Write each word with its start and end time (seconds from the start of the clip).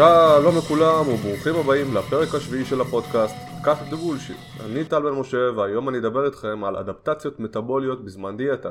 שלום 0.00 0.58
לכולם 0.58 1.08
וברוכים 1.08 1.54
הבאים 1.54 1.94
לפרק 1.94 2.34
השביעי 2.34 2.64
של 2.64 2.80
הפודקאסט 2.80 3.34
Cut 3.64 3.78
the 3.90 3.96
Bullshit. 3.96 4.36
אני 4.60 4.84
טל 4.84 5.02
בן 5.02 5.10
משה 5.10 5.50
והיום 5.56 5.88
אני 5.88 5.98
אדבר 5.98 6.26
איתכם 6.26 6.64
על 6.64 6.76
אדפטציות 6.76 7.40
מטאבוליות 7.40 8.04
בזמן 8.04 8.36
דיאטה. 8.36 8.70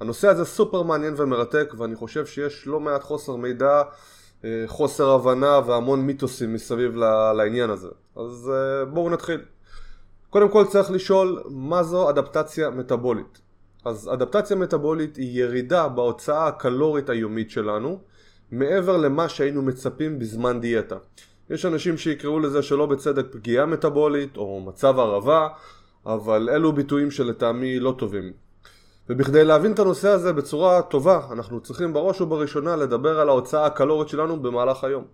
הנושא 0.00 0.28
הזה 0.28 0.44
סופר 0.44 0.82
מעניין 0.82 1.14
ומרתק 1.16 1.74
ואני 1.78 1.94
חושב 1.94 2.26
שיש 2.26 2.66
לא 2.66 2.80
מעט 2.80 3.02
חוסר 3.02 3.36
מידע, 3.36 3.82
אה, 4.44 4.64
חוסר 4.66 5.10
הבנה 5.10 5.60
והמון 5.66 6.00
מיתוסים 6.00 6.54
מסביב 6.54 6.96
לעניין 7.36 7.70
הזה. 7.70 7.88
אז 8.16 8.50
אה, 8.54 8.84
בואו 8.84 9.10
נתחיל. 9.10 9.40
קודם 10.30 10.48
כל 10.48 10.64
צריך 10.64 10.90
לשאול 10.90 11.42
מה 11.50 11.82
זו 11.82 12.10
אדפטציה 12.10 12.70
מטאבולית. 12.70 13.40
אז 13.84 14.10
אדפטציה 14.12 14.56
מטאבולית 14.56 15.16
היא 15.16 15.42
ירידה 15.42 15.88
בהוצאה 15.88 16.46
הקלורית 16.46 17.10
היומית 17.10 17.50
שלנו 17.50 18.00
מעבר 18.52 18.96
למה 18.96 19.28
שהיינו 19.28 19.62
מצפים 19.62 20.18
בזמן 20.18 20.60
דיאטה. 20.60 20.96
יש 21.50 21.66
אנשים 21.66 21.96
שיקראו 21.96 22.38
לזה 22.38 22.62
שלא 22.62 22.86
בצדק 22.86 23.26
פגיעה 23.32 23.66
מטאבולית 23.66 24.36
או 24.36 24.60
מצב 24.60 24.98
הרעבה, 24.98 25.48
אבל 26.06 26.48
אלו 26.52 26.72
ביטויים 26.72 27.10
שלטעמי 27.10 27.78
לא 27.78 27.94
טובים. 27.98 28.32
ובכדי 29.08 29.44
להבין 29.44 29.72
את 29.72 29.78
הנושא 29.78 30.08
הזה 30.08 30.32
בצורה 30.32 30.82
טובה, 30.82 31.20
אנחנו 31.30 31.60
צריכים 31.60 31.92
בראש 31.92 32.20
ובראשונה 32.20 32.76
לדבר 32.76 33.20
על 33.20 33.28
ההוצאה 33.28 33.66
הקלורית 33.66 34.08
שלנו 34.08 34.42
במהלך 34.42 34.84
היום. 34.84 35.04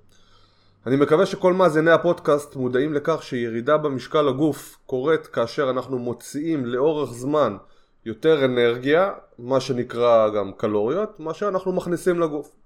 אני 0.87 0.97
מקווה 0.97 1.27
שכל 1.27 1.53
מאזיני 1.53 1.91
הפודקאסט 1.91 2.57
מודעים 2.57 2.95
לכך 2.95 3.23
שירידה 3.23 3.77
במשקל 3.77 4.29
הגוף 4.29 4.79
קורית 4.87 5.27
כאשר 5.27 5.71
אנחנו 5.71 5.99
מוציאים 5.99 6.67
לאורך 6.67 7.13
זמן 7.13 7.57
יותר 8.05 8.45
אנרגיה, 8.45 9.13
מה 9.39 9.61
שנקרא 9.61 10.29
גם 10.29 10.53
קלוריות, 10.53 11.21
מה 11.21 11.35
שאנחנו 11.35 11.73
מכניסים 11.73 12.21
לגוף. 12.21 12.58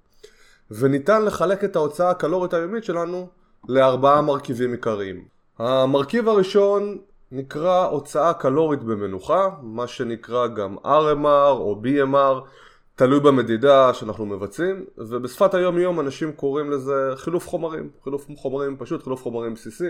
וניתן 0.78 1.24
לחלק 1.24 1.64
את 1.64 1.76
ההוצאה 1.76 2.10
הקלורית 2.10 2.54
היומית 2.54 2.84
שלנו 2.84 3.28
לארבעה 3.68 4.22
מרכיבים 4.22 4.72
עיקריים. 4.72 5.24
המרכיב 5.58 6.28
הראשון 6.28 6.98
נקרא 7.32 7.86
הוצאה 7.86 8.34
קלורית 8.34 8.82
במנוחה, 8.82 9.48
מה 9.62 9.86
שנקרא 9.86 10.46
גם 10.46 10.76
RMR 10.84 11.50
או 11.50 11.82
BMR, 11.84 12.48
תלוי 12.94 13.20
במדידה 13.20 13.94
שאנחנו 13.94 14.26
מבצעים, 14.26 14.84
ובשפת 14.98 15.54
היום 15.54 15.78
יום 15.78 16.00
אנשים 16.00 16.32
קוראים 16.32 16.70
לזה 16.70 17.12
חילוף 17.16 17.48
חומרים, 17.48 17.90
חילוף 18.04 18.26
חומרים 18.36 18.76
פשוט, 18.78 19.02
חילוף 19.02 19.22
חומרים 19.22 19.54
בסיסי. 19.54 19.88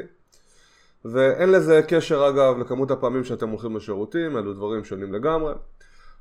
ואין 1.04 1.52
לזה 1.52 1.80
קשר 1.88 2.28
אגב 2.28 2.58
לכמות 2.58 2.90
הפעמים 2.90 3.24
שאתם 3.24 3.48
הולכים 3.48 3.76
לשירותים, 3.76 4.36
אלו 4.36 4.54
דברים 4.54 4.84
שונים 4.84 5.14
לגמרי. 5.14 5.52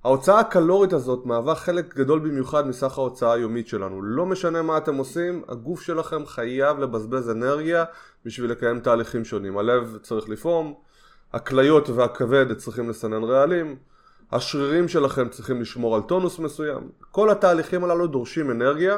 ההוצאה 0.03 0.39
הקלורית 0.39 0.94
הזאת 0.94 1.25
מהווה 1.25 1.55
חלק 1.55 1.95
גדול 1.95 2.19
במיוחד 2.19 2.67
מסך 2.67 2.97
ההוצאה 2.97 3.33
היומית 3.33 3.67
שלנו. 3.67 4.02
לא 4.02 4.25
משנה 4.25 4.61
מה 4.61 4.77
אתם 4.77 4.95
עושים, 4.95 5.43
הגוף 5.47 5.81
שלכם 5.81 6.25
חייב 6.25 6.80
לבזבז 6.80 7.30
אנרגיה 7.30 7.85
בשביל 8.25 8.52
לקיים 8.52 8.80
תהליכים 8.80 9.25
שונים. 9.25 9.58
הלב 9.58 9.97
צריך 10.02 10.30
לפעום, 10.30 10.73
הכליות 11.33 11.89
והכבד 11.89 12.53
צריכים 12.53 12.89
לסנן 12.89 13.23
רעלים, 13.23 13.75
השרירים 14.31 14.88
שלכם 14.88 15.30
צריכים 15.30 15.61
לשמור 15.61 15.95
על 15.95 16.02
טונוס 16.02 16.39
מסוים. 16.39 16.89
כל 17.11 17.30
התהליכים 17.30 17.83
הללו 17.83 18.08
דורשים 18.08 18.52
אנרגיה, 18.52 18.97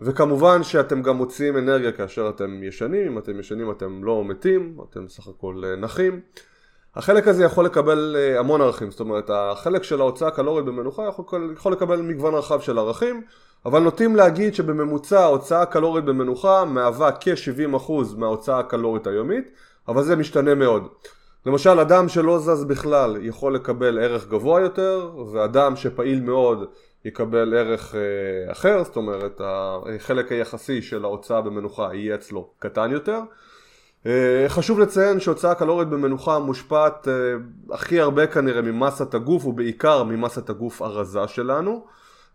וכמובן 0.00 0.62
שאתם 0.62 1.02
גם 1.02 1.16
מוציאים 1.16 1.58
אנרגיה 1.58 1.92
כאשר 1.92 2.28
אתם 2.28 2.62
ישנים, 2.62 3.12
אם 3.12 3.18
אתם 3.18 3.40
ישנים 3.40 3.70
אתם 3.70 4.04
לא 4.04 4.24
מתים, 4.24 4.76
אתם 4.90 5.08
סך 5.08 5.28
הכל 5.28 5.62
אה, 5.64 5.76
נחים. 5.76 6.20
החלק 6.96 7.28
הזה 7.28 7.44
יכול 7.44 7.64
לקבל 7.64 8.16
אה, 8.18 8.38
המון 8.38 8.60
ערכים, 8.60 8.90
זאת 8.90 9.00
אומרת 9.00 9.30
החלק 9.34 9.82
של 9.82 10.00
ההוצאה 10.00 10.28
הקלורית 10.28 10.64
במנוחה 10.64 11.08
יכול, 11.08 11.52
יכול 11.56 11.72
לקבל 11.72 12.00
מגוון 12.00 12.34
רחב 12.34 12.60
של 12.60 12.78
ערכים, 12.78 13.22
אבל 13.66 13.82
נוטים 13.82 14.16
להגיד 14.16 14.54
שבממוצע 14.54 15.20
ההוצאה 15.20 15.62
הקלורית 15.62 16.04
במנוחה 16.04 16.64
מהווה 16.64 17.10
כ-70% 17.20 17.92
מההוצאה 18.16 18.58
הקלורית 18.58 19.06
היומית, 19.06 19.50
אבל 19.88 20.02
זה 20.02 20.16
משתנה 20.16 20.54
מאוד. 20.54 20.88
למשל 21.46 21.80
אדם 21.80 22.08
שלא 22.08 22.38
זז 22.38 22.64
בכלל 22.64 23.16
יכול 23.20 23.54
לקבל 23.54 23.98
ערך 23.98 24.28
גבוה 24.28 24.60
יותר, 24.60 25.10
ואדם 25.32 25.76
שפעיל 25.76 26.20
מאוד 26.20 26.64
יקבל 27.04 27.54
ערך 27.54 27.94
אה, 27.94 28.52
אחר, 28.52 28.84
זאת 28.84 28.96
אומרת 28.96 29.40
החלק 29.44 30.32
היחסי 30.32 30.82
של 30.82 31.04
ההוצאה 31.04 31.40
במנוחה 31.40 31.88
יהיה 31.92 32.14
אצלו 32.14 32.50
קטן 32.58 32.90
יותר. 32.90 33.20
אה, 34.06 34.44
חשוב 34.48 34.80
לציין 34.80 35.20
שהוצאה 35.20 35.54
קלורית 35.54 35.88
במנוחה 35.88 36.38
מושפעת 36.38 37.08
אה, 37.08 37.12
הכי 37.70 38.00
הרבה 38.00 38.26
כנראה 38.26 38.62
ממסת 38.62 39.14
הגוף 39.14 39.46
ובעיקר 39.46 40.02
ממסת 40.02 40.50
הגוף 40.50 40.82
הרזה 40.82 41.20
שלנו 41.26 41.84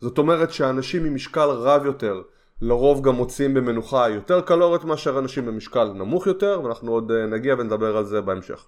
זאת 0.01 0.17
אומרת 0.17 0.51
שאנשים 0.51 1.06
עם 1.06 1.16
משקל 1.16 1.50
רב 1.50 1.85
יותר 1.85 2.22
לרוב 2.61 3.01
גם 3.01 3.16
מוצאים 3.16 3.53
במנוחה 3.53 4.09
יותר 4.09 4.41
קלוריות 4.41 4.85
מאשר 4.85 5.19
אנשים 5.19 5.45
במשקל 5.45 5.83
נמוך 5.83 6.27
יותר 6.27 6.61
ואנחנו 6.63 6.91
עוד 6.91 7.11
אה, 7.11 7.25
נגיע 7.25 7.56
ונדבר 7.57 7.97
על 7.97 8.06
זה 8.06 8.22
בהמשך. 8.22 8.66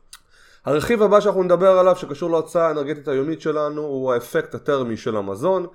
הרכיב 0.65 1.03
הבא 1.03 1.19
שאנחנו 1.19 1.43
נדבר 1.43 1.79
עליו 1.79 1.95
שקשור 1.95 2.29
להוצאה 2.29 2.67
האנרגטית 2.67 3.07
היומית 3.07 3.41
שלנו 3.41 3.81
הוא 3.81 4.13
האפקט 4.13 4.55
הטרמי 4.55 4.97
של 4.97 5.17
המזון 5.17 5.67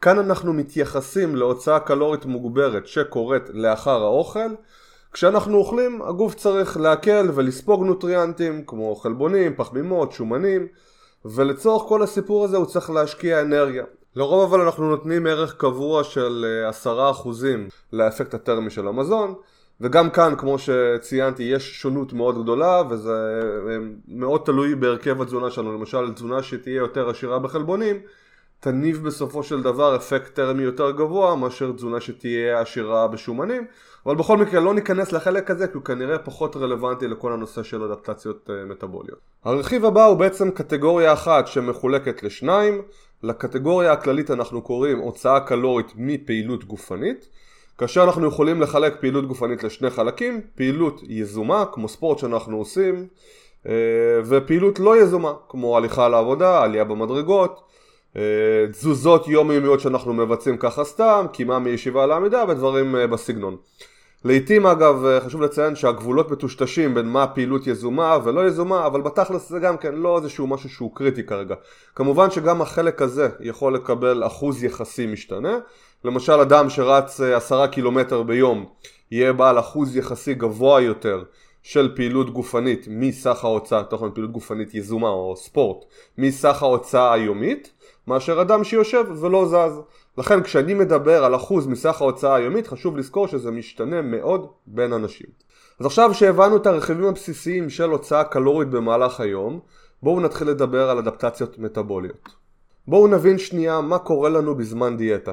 כאן 0.00 0.18
אנחנו 0.18 0.52
מתייחסים 0.52 1.36
להוצאה 1.36 1.80
קלורית 1.80 2.24
מוגברת 2.24 2.86
שקורית 2.86 3.42
לאחר 3.52 4.02
האוכל 4.02 4.48
כשאנחנו 5.12 5.56
אוכלים 5.56 6.02
הגוף 6.02 6.34
צריך 6.34 6.76
להקל 6.76 7.30
ולספוג 7.34 7.84
נוטריאנטים 7.84 8.64
כמו 8.66 8.94
חלבונים, 8.94 9.54
פחמימות, 9.56 10.12
שומנים 10.12 10.66
ולצורך 11.24 11.82
כל 11.88 12.02
הסיפור 12.02 12.44
הזה 12.44 12.56
הוא 12.56 12.66
צריך 12.66 12.90
להשקיע 12.90 13.40
אנרגיה. 13.40 13.84
לרוב 14.16 14.54
אבל 14.54 14.64
אנחנו 14.64 14.88
נותנים 14.88 15.26
ערך 15.26 15.54
קבוע 15.56 16.04
של 16.04 16.46
10% 16.84 16.86
אה, 16.88 17.54
לאפקט 17.92 18.34
הטרמי 18.34 18.70
של 18.70 18.88
המזון 18.88 19.34
וגם 19.80 20.10
כאן 20.10 20.34
כמו 20.38 20.56
שציינתי 20.58 21.42
יש 21.42 21.80
שונות 21.80 22.12
מאוד 22.12 22.42
גדולה 22.42 22.82
וזה 22.90 23.40
אה, 23.68 23.76
מאוד 24.08 24.40
תלוי 24.44 24.74
בהרכב 24.74 25.22
התזונה 25.22 25.50
שלנו 25.50 25.72
למשל 25.72 26.12
תזונה 26.12 26.42
שתהיה 26.42 26.76
יותר 26.76 27.08
עשירה 27.08 27.38
בחלבונים 27.38 27.96
תניב 28.60 29.04
בסופו 29.04 29.42
של 29.42 29.62
דבר 29.62 29.96
אפקט 29.96 30.34
טרמי 30.34 30.62
יותר 30.62 30.90
גבוה 30.90 31.36
מאשר 31.36 31.72
תזונה 31.72 32.00
שתהיה 32.00 32.60
עשירה 32.60 33.08
בשומנים 33.08 33.66
אבל 34.06 34.14
בכל 34.14 34.36
מקרה 34.36 34.60
לא 34.60 34.74
ניכנס 34.74 35.12
לחלק 35.12 35.50
הזה 35.50 35.66
כי 35.66 35.72
הוא 35.74 35.82
כנראה 35.82 36.18
פחות 36.18 36.56
רלוונטי 36.56 37.08
לכל 37.08 37.32
הנושא 37.32 37.62
של 37.62 37.82
אדפטציות 37.82 38.50
אה, 38.50 38.64
מטאבוליות. 38.64 39.18
הרכיב 39.44 39.84
הבא 39.84 40.04
הוא 40.04 40.16
בעצם 40.16 40.50
קטגוריה 40.50 41.12
אחת 41.12 41.46
שמחולקת 41.46 42.22
לשניים 42.22 42.82
לקטגוריה 43.22 43.92
הכללית 43.92 44.30
אנחנו 44.30 44.62
קוראים 44.62 44.98
הוצאה 44.98 45.40
קלורית 45.40 45.92
מפעילות 45.96 46.64
גופנית 46.64 47.28
כאשר 47.78 48.04
אנחנו 48.04 48.26
יכולים 48.26 48.60
לחלק 48.60 48.96
פעילות 49.00 49.26
גופנית 49.26 49.64
לשני 49.64 49.90
חלקים 49.90 50.40
פעילות 50.54 51.00
יזומה 51.08 51.64
כמו 51.72 51.88
ספורט 51.88 52.18
שאנחנו 52.18 52.56
עושים 52.56 53.06
אה, 53.66 53.72
ופעילות 54.24 54.78
לא 54.78 55.02
יזומה 55.02 55.32
כמו 55.48 55.76
הליכה 55.76 56.08
לעבודה, 56.08 56.62
עלייה 56.62 56.84
במדרגות 56.84 57.60
אה, 58.16 58.22
תזוזות 58.70 59.28
יומיומיות 59.28 59.80
שאנחנו 59.80 60.12
מבצעים 60.12 60.56
ככה 60.56 60.84
סתם, 60.84 61.26
קימה 61.32 61.58
מישיבה 61.58 62.06
לעמידה 62.06 62.44
ודברים 62.48 62.94
בסגנון. 63.10 63.56
לעיתים 64.24 64.66
אגב 64.66 65.04
אה, 65.04 65.20
חשוב 65.20 65.42
לציין 65.42 65.74
שהגבולות 65.74 66.30
מטושטשים 66.30 66.94
בין 66.94 67.06
מה 67.06 67.26
פעילות 67.26 67.66
יזומה 67.66 68.18
ולא 68.24 68.46
יזומה 68.46 68.86
אבל 68.86 69.00
בתכלס 69.00 69.48
זה 69.48 69.58
גם 69.58 69.76
כן 69.76 69.94
לא 69.94 70.18
איזשהו 70.18 70.46
משהו 70.46 70.68
שהוא 70.68 70.94
קריטי 70.94 71.22
כרגע 71.22 71.54
כמובן 71.94 72.30
שגם 72.30 72.62
החלק 72.62 73.02
הזה 73.02 73.28
יכול 73.40 73.74
לקבל 73.74 74.26
אחוז 74.26 74.64
יחסי 74.64 75.06
משתנה 75.06 75.58
למשל 76.04 76.32
אדם 76.32 76.70
שרץ 76.70 77.20
עשרה 77.20 77.68
קילומטר 77.68 78.22
ביום 78.22 78.66
יהיה 79.10 79.32
בעל 79.32 79.58
אחוז 79.58 79.96
יחסי 79.96 80.34
גבוה 80.34 80.80
יותר 80.80 81.22
של 81.62 81.92
פעילות 81.96 82.30
גופנית 82.30 82.86
מסך 82.90 83.44
ההוצאה, 83.44 83.82
תוכן 83.82 84.10
פעילות 84.14 84.32
גופנית 84.32 84.74
יזומה 84.74 85.08
או 85.08 85.36
ספורט 85.36 85.84
מסך 86.18 86.62
ההוצאה 86.62 87.12
היומית 87.12 87.70
מאשר 88.06 88.42
אדם 88.42 88.64
שיושב 88.64 89.04
ולא 89.20 89.46
זז. 89.46 89.80
לכן 90.18 90.42
כשאני 90.42 90.74
מדבר 90.74 91.24
על 91.24 91.34
אחוז 91.34 91.66
מסך 91.66 92.00
ההוצאה 92.00 92.34
היומית 92.34 92.66
חשוב 92.66 92.96
לזכור 92.96 93.28
שזה 93.28 93.50
משתנה 93.50 94.02
מאוד 94.02 94.46
בין 94.66 94.92
אנשים. 94.92 95.26
אז 95.80 95.86
עכשיו 95.86 96.14
שהבנו 96.14 96.56
את 96.56 96.66
הרכיבים 96.66 97.04
הבסיסיים 97.04 97.70
של 97.70 97.90
הוצאה 97.90 98.24
קלורית 98.24 98.68
במהלך 98.68 99.20
היום, 99.20 99.60
בואו 100.02 100.20
נתחיל 100.20 100.48
לדבר 100.48 100.90
על 100.90 100.98
אדפטציות 100.98 101.58
מטאבוליות. 101.58 102.28
בואו 102.88 103.06
נבין 103.06 103.38
שנייה 103.38 103.80
מה 103.80 103.98
קורה 103.98 104.28
לנו 104.28 104.54
בזמן 104.54 104.96
דיאטה. 104.96 105.32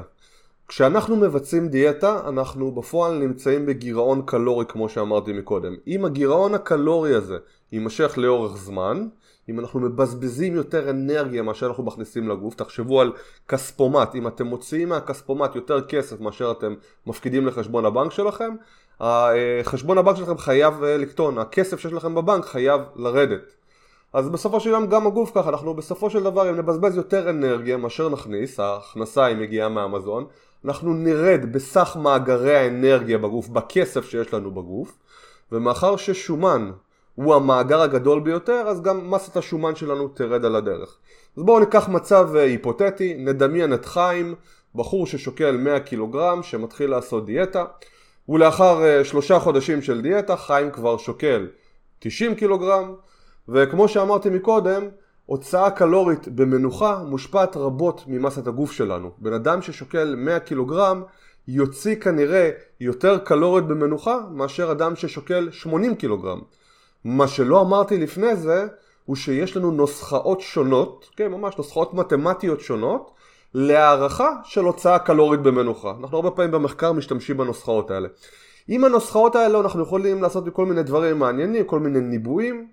כשאנחנו 0.68 1.16
מבצעים 1.16 1.68
דיאטה 1.68 2.20
אנחנו 2.28 2.72
בפועל 2.72 3.18
נמצאים 3.18 3.66
בגירעון 3.66 4.22
קלורי 4.26 4.64
כמו 4.68 4.88
שאמרתי 4.88 5.32
מקודם. 5.32 5.74
אם 5.86 6.04
הגירעון 6.04 6.54
הקלורי 6.54 7.14
הזה 7.14 7.38
יימשך 7.72 8.18
לאורך 8.18 8.56
זמן, 8.56 9.08
אם 9.48 9.60
אנחנו 9.60 9.80
מבזבזים 9.80 10.54
יותר 10.54 10.90
אנרגיה 10.90 11.42
מאשר 11.42 11.66
אנחנו 11.66 11.84
מכניסים 11.84 12.28
לגוף, 12.28 12.54
תחשבו 12.54 13.00
על 13.00 13.12
כספומט, 13.48 14.14
אם 14.14 14.26
אתם 14.26 14.46
מוציאים 14.46 14.88
מהכספומט 14.88 15.56
יותר 15.56 15.86
כסף 15.86 16.20
מאשר 16.20 16.52
אתם 16.58 16.74
מפקידים 17.06 17.46
לחשבון 17.46 17.84
הבנק 17.84 18.12
שלכם, 18.12 18.54
חשבון 19.62 19.98
הבנק 19.98 20.16
שלכם 20.16 20.38
חייב 20.38 20.84
אה, 20.84 20.96
לקטון, 20.96 21.38
הכסף 21.38 21.80
שיש 21.80 21.92
לכם 21.92 22.14
בבנק 22.14 22.44
חייב 22.44 22.80
לרדת. 22.96 23.54
אז 24.12 24.28
בסופו 24.28 24.60
של 24.60 24.70
יום 24.70 24.86
גם 24.86 25.06
הגוף 25.06 25.30
ככה, 25.34 25.48
אנחנו 25.48 25.74
בסופו 25.74 26.10
של 26.10 26.22
דבר 26.22 26.50
אם 26.50 26.56
נבזבז 26.56 26.96
יותר 26.96 27.30
אנרגיה 27.30 27.76
מאשר 27.76 28.08
נכניס, 28.08 28.60
ההכנסה 28.60 29.24
היא 29.24 29.36
מגיעה 29.36 29.68
מהמזון, 29.68 30.26
אנחנו 30.64 30.94
נרד 30.94 31.40
בסך 31.52 31.96
מאגרי 32.02 32.56
האנרגיה 32.56 33.18
בגוף, 33.18 33.48
בכסף 33.48 34.10
שיש 34.10 34.34
לנו 34.34 34.50
בגוף, 34.50 34.98
ומאחר 35.52 35.96
ששומן 35.96 36.70
הוא 37.22 37.34
המאגר 37.34 37.80
הגדול 37.80 38.20
ביותר, 38.20 38.64
אז 38.68 38.82
גם 38.82 39.10
מסת 39.10 39.36
השומן 39.36 39.74
שלנו 39.74 40.08
תרד 40.08 40.44
על 40.44 40.56
הדרך. 40.56 40.96
אז 41.36 41.42
בואו 41.42 41.60
ניקח 41.60 41.88
מצב 41.88 42.30
אה, 42.36 42.42
היפותטי, 42.42 43.14
נדמיין 43.18 43.74
את 43.74 43.84
חיים, 43.84 44.34
בחור 44.74 45.06
ששוקל 45.06 45.56
100 45.56 45.80
קילוגרם, 45.80 46.42
שמתחיל 46.42 46.90
לעשות 46.90 47.26
דיאטה, 47.26 47.64
ולאחר 48.28 48.84
אה, 48.84 49.04
שלושה 49.04 49.38
חודשים 49.38 49.82
של 49.82 50.00
דיאטה, 50.00 50.36
חיים 50.36 50.70
כבר 50.70 50.96
שוקל 50.96 51.46
90 51.98 52.34
קילוגרם, 52.34 52.94
וכמו 53.48 53.88
שאמרתי 53.88 54.30
מקודם, 54.30 54.82
הוצאה 55.26 55.70
קלורית 55.70 56.28
במנוחה 56.28 57.02
מושפעת 57.06 57.56
רבות 57.56 58.04
ממסת 58.06 58.46
הגוף 58.46 58.72
שלנו. 58.72 59.10
בן 59.18 59.32
אדם 59.32 59.62
ששוקל 59.62 60.14
100 60.18 60.40
קילוגרם 60.40 61.02
יוציא 61.48 61.94
כנראה 61.94 62.50
יותר 62.80 63.18
קלוריות 63.18 63.68
במנוחה 63.68 64.18
מאשר 64.30 64.72
אדם 64.72 64.96
ששוקל 64.96 65.48
80 65.50 65.94
קילוגרם. 65.94 66.40
מה 67.04 67.28
שלא 67.28 67.60
אמרתי 67.60 67.98
לפני 67.98 68.36
זה 68.36 68.66
הוא 69.04 69.16
שיש 69.16 69.56
לנו 69.56 69.70
נוסחאות 69.70 70.40
שונות, 70.40 71.10
כן 71.16 71.28
ממש 71.28 71.56
נוסחאות 71.58 71.94
מתמטיות 71.94 72.60
שונות 72.60 73.10
להערכה 73.54 74.30
של 74.44 74.64
הוצאה 74.64 74.98
קלורית 74.98 75.40
במנוחה. 75.40 75.94
אנחנו 76.00 76.16
הרבה 76.16 76.30
פעמים 76.30 76.50
במחקר 76.50 76.92
משתמשים 76.92 77.36
בנוסחאות 77.36 77.90
האלה. 77.90 78.08
עם 78.68 78.84
הנוסחאות 78.84 79.36
האלה 79.36 79.60
אנחנו 79.60 79.82
יכולים 79.82 80.22
לעשות 80.22 80.44
כל 80.52 80.66
מיני 80.66 80.82
דברים 80.82 81.18
מעניינים, 81.18 81.64
כל 81.64 81.80
מיני 81.80 82.00
ניבויים 82.00 82.68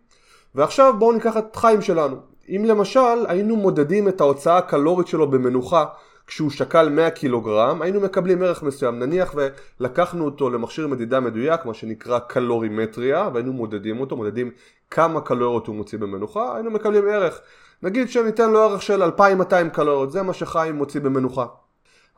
ועכשיו 0.56 0.94
בואו 1.00 1.12
ניקח 1.12 1.38
את 1.38 1.56
חיים 1.56 1.82
שלנו. 1.82 2.16
אם 2.50 2.66
למשל 2.66 3.26
היינו 3.28 3.56
מודדים 3.56 4.08
את 4.08 4.22
ההוצאה 4.22 4.58
הקלורית 4.58 5.08
שלו 5.08 5.28
במנוחה 5.32 5.86
כשהוא 6.28 6.50
שקל 6.50 6.90
100 6.90 7.10
קילוגרם, 7.10 7.82
היינו 7.82 8.02
מקבלים 8.02 8.44
ערך 8.44 8.64
מסוים. 8.64 9.00
נניח 9.00 9.36
ולקחנו 9.80 10.26
אותו 10.26 10.50
למכשיר 10.50 10.88
מדידה 10.88 11.20
מדויק, 11.20 11.66
מה 11.66 11.74
שנקרא 11.74 12.20
קלורימטריה, 12.20 13.30
והיינו 13.34 13.54
מודדים 13.54 14.00
אותו, 14.00 14.18
מודדים 14.18 14.52
כמה 14.92 15.22
קלוריות 15.22 15.68
הוא 15.68 15.76
מוציא 15.76 15.98
במנוחה, 15.98 16.56
היינו 16.56 16.72
מקבלים 16.72 17.08
ערך. 17.08 17.42
נגיד 17.84 18.10
שניתן 18.10 18.52
לו 18.52 18.60
ערך 18.62 18.82
של 18.82 19.04
2200 19.04 19.70
קלוריות, 19.70 20.12
זה 20.12 20.24
מה 20.24 20.34
שחיים 20.34 20.76
מוציא 20.76 21.02
במנוחה. 21.02 21.46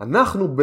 אנחנו 0.02 0.56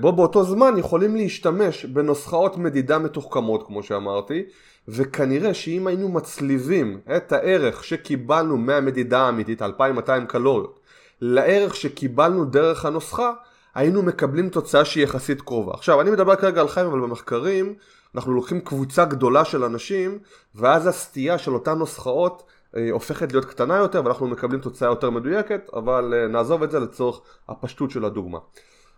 בו 0.00 0.12
באותו 0.12 0.44
זמן 0.44 0.74
יכולים 0.78 1.16
להשתמש 1.16 1.84
בנוסחאות 1.84 2.58
מדידה 2.58 2.98
מתוחכמות 2.98 3.66
כמו 3.66 3.82
שאמרתי 3.82 4.42
וכנראה 4.88 5.54
שאם 5.54 5.86
היינו 5.86 6.08
מצליבים 6.08 7.00
את 7.16 7.32
הערך 7.32 7.84
שקיבלנו 7.84 8.56
מהמדידה 8.56 9.20
האמיתית 9.20 9.62
2200 9.62 10.26
קלוריות 10.26 10.80
לערך 11.20 11.76
שקיבלנו 11.76 12.44
דרך 12.44 12.84
הנוסחה 12.84 13.32
היינו 13.74 14.02
מקבלים 14.02 14.48
תוצאה 14.48 14.84
שהיא 14.84 15.04
יחסית 15.04 15.42
קרובה. 15.42 15.72
עכשיו 15.74 16.00
אני 16.00 16.10
מדבר 16.10 16.36
כרגע 16.36 16.60
על 16.60 16.68
חיים 16.68 16.86
אבל 16.86 17.00
במחקרים 17.00 17.74
אנחנו 18.14 18.32
לוקחים 18.32 18.60
קבוצה 18.60 19.04
גדולה 19.04 19.44
של 19.44 19.64
אנשים 19.64 20.18
ואז 20.54 20.86
הסטייה 20.86 21.38
של 21.38 21.54
אותן 21.54 21.78
נוסחאות 21.78 22.42
אה, 22.76 22.88
הופכת 22.92 23.32
להיות 23.32 23.44
קטנה 23.44 23.76
יותר 23.76 24.02
ואנחנו 24.04 24.26
מקבלים 24.26 24.60
תוצאה 24.60 24.88
יותר 24.88 25.10
מדויקת 25.10 25.70
אבל 25.74 26.14
אה, 26.16 26.28
נעזוב 26.28 26.62
את 26.62 26.70
זה 26.70 26.80
לצורך 26.80 27.20
הפשטות 27.48 27.90
של 27.90 28.04
הדוגמה. 28.04 28.38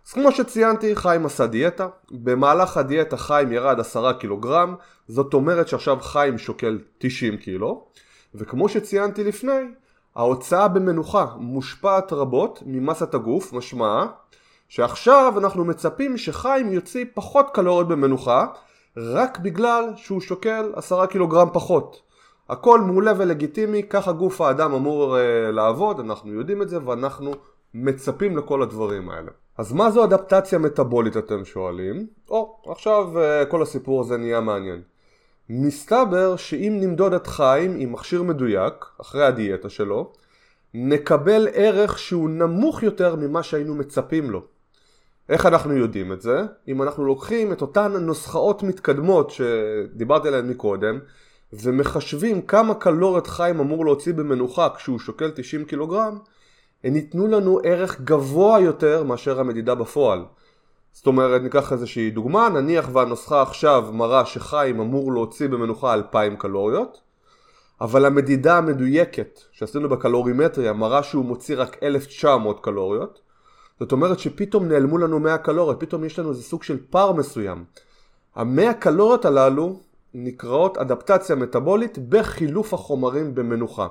אז 0.07 0.13
כמו 0.13 0.31
שציינתי, 0.31 0.95
חיים 0.95 1.25
עשה 1.25 1.47
דיאטה, 1.47 1.87
במהלך 2.11 2.77
הדיאטה 2.77 3.17
חיים 3.17 3.51
ירד 3.51 3.79
עשרה 3.79 4.13
קילוגרם, 4.13 4.75
זאת 5.07 5.33
אומרת 5.33 5.67
שעכשיו 5.67 5.99
חיים 5.99 6.37
שוקל 6.37 6.79
90 6.97 7.37
קילו, 7.37 7.85
וכמו 8.35 8.69
שציינתי 8.69 9.23
לפני, 9.23 9.61
ההוצאה 10.19 10.67
במנוחה 10.67 11.25
מושפעת 11.37 12.13
רבות 12.13 12.63
ממסת 12.65 13.13
הגוף, 13.13 13.53
משמע 13.53 14.05
שעכשיו 14.69 15.33
אנחנו 15.37 15.65
מצפים 15.65 16.17
שחיים 16.17 16.71
יוציא 16.71 17.05
פחות 17.13 17.45
קלוריות 17.53 17.87
במנוחה, 17.87 18.45
רק 18.97 19.39
בגלל 19.39 19.83
שהוא 19.95 20.21
שוקל 20.21 20.71
עשרה 20.75 21.07
קילוגרם 21.07 21.47
פחות. 21.53 22.01
הכל 22.49 22.81
מעולה 22.81 23.13
ולגיטימי, 23.17 23.83
ככה 23.83 24.11
גוף 24.11 24.41
האדם 24.41 24.73
אמור 24.73 25.15
uh, 25.17 25.51
לעבוד, 25.51 25.99
אנחנו 25.99 26.33
יודעים 26.33 26.61
את 26.61 26.69
זה 26.69 26.77
ואנחנו 26.85 27.31
מצפים 27.73 28.37
לכל 28.37 28.61
הדברים 28.61 29.09
האלה. 29.09 29.31
אז 29.57 29.73
מה 29.73 29.91
זו 29.91 30.03
אדפטציה 30.03 30.59
מטאבולית 30.59 31.17
אתם 31.17 31.45
שואלים? 31.45 32.07
או, 32.29 32.57
עכשיו 32.67 33.19
אה, 33.19 33.45
כל 33.45 33.61
הסיפור 33.61 34.01
הזה 34.01 34.17
נהיה 34.17 34.41
מעניין. 34.41 34.81
מסתבר 35.49 36.35
שאם 36.35 36.77
נמדוד 36.79 37.13
את 37.13 37.27
חיים 37.27 37.75
עם 37.77 37.91
מכשיר 37.91 38.23
מדויק, 38.23 38.73
אחרי 39.01 39.25
הדיאטה 39.25 39.69
שלו, 39.69 40.11
נקבל 40.73 41.47
ערך 41.53 41.99
שהוא 41.99 42.29
נמוך 42.29 42.83
יותר 42.83 43.15
ממה 43.15 43.43
שהיינו 43.43 43.75
מצפים 43.75 44.29
לו. 44.29 44.43
איך 45.29 45.45
אנחנו 45.45 45.77
יודעים 45.77 46.13
את 46.13 46.21
זה? 46.21 46.41
אם 46.67 46.81
אנחנו 46.81 47.05
לוקחים 47.05 47.53
את 47.53 47.61
אותן 47.61 47.91
נוסחאות 47.91 48.63
מתקדמות 48.63 49.29
שדיברתי 49.31 50.27
עליהן 50.27 50.47
מקודם, 50.47 50.99
ומחשבים 51.53 52.41
כמה 52.41 52.75
קלוריות 52.75 53.27
חיים 53.27 53.59
אמור 53.59 53.85
להוציא 53.85 54.13
במנוחה 54.13 54.67
כשהוא 54.77 54.99
שוקל 54.99 55.31
90 55.35 55.65
קילוגרם, 55.65 56.17
הן 56.83 56.95
ייתנו 56.95 57.27
לנו 57.27 57.59
ערך 57.63 58.01
גבוה 58.01 58.59
יותר 58.59 59.03
מאשר 59.03 59.39
המדידה 59.39 59.75
בפועל. 59.75 60.25
זאת 60.93 61.07
אומרת, 61.07 61.41
ניקח 61.41 61.73
איזושהי 61.73 62.11
דוגמה, 62.11 62.49
נניח 62.49 62.89
והנוסחה 62.93 63.41
עכשיו 63.41 63.85
מראה 63.93 64.25
שחיים 64.25 64.79
אמור 64.79 65.13
להוציא 65.13 65.47
במנוחה 65.47 65.93
2,000 65.93 66.35
קלוריות, 66.35 67.01
אבל 67.81 68.05
המדידה 68.05 68.57
המדויקת 68.57 69.39
שעשינו 69.51 69.89
בקלורימטריה 69.89 70.73
מראה 70.73 71.03
שהוא 71.03 71.25
מוציא 71.25 71.55
רק 71.57 71.83
1,900 71.83 72.63
קלוריות, 72.63 73.19
זאת 73.79 73.91
אומרת 73.91 74.19
שפתאום 74.19 74.67
נעלמו 74.67 74.97
לנו 74.97 75.19
100 75.19 75.37
קלוריות, 75.37 75.79
פתאום 75.79 76.03
יש 76.03 76.19
לנו 76.19 76.29
איזה 76.29 76.43
סוג 76.43 76.63
של 76.63 76.77
פער 76.89 77.11
מסוים. 77.11 77.63
המאה 78.35 78.73
קלוריות 78.73 79.25
הללו 79.25 79.79
נקראות 80.13 80.77
אדפטציה 80.77 81.35
מטאבולית 81.35 81.97
בחילוף 82.09 82.73
החומרים 82.73 83.35
במנוחה. 83.35 83.87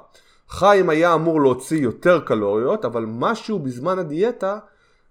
חיים 0.48 0.90
היה 0.90 1.14
אמור 1.14 1.40
להוציא 1.40 1.78
יותר 1.78 2.20
קלוריות, 2.20 2.84
אבל 2.84 3.04
משהו 3.08 3.58
בזמן 3.58 3.98
הדיאטה 3.98 4.58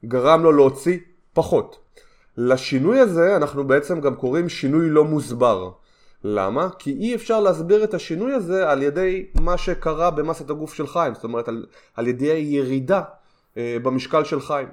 גרם 0.06 0.44
לו 0.44 0.52
להוציא 0.52 0.98
פחות. 1.38 1.80
לשינוי 2.38 3.00
הזה 3.00 3.36
אנחנו 3.36 3.68
בעצם 3.68 4.02
גם 4.02 4.16
קוראים 4.16 4.50
שינוי 4.50 4.90
לא 4.90 5.04
מוסבר. 5.04 5.70
למה? 6.24 6.70
כי 6.80 6.92
אי 6.92 7.16
אפשר 7.16 7.40
להסביר 7.40 7.84
את 7.84 7.94
השינוי 7.94 8.34
הזה 8.34 8.70
על 8.70 8.84
ידי 8.84 9.26
מה 9.36 9.58
שקרה 9.58 10.12
במסת 10.12 10.50
הגוף 10.50 10.74
של 10.74 10.88
חיים, 10.88 11.14
זאת 11.14 11.24
אומרת 11.24 11.48
על, 11.48 11.66
על 11.96 12.08
ידי 12.08 12.32
הירידה 12.32 13.02
אה, 13.58 13.78
במשקל 13.84 14.24
של 14.24 14.42
חיים. 14.42 14.68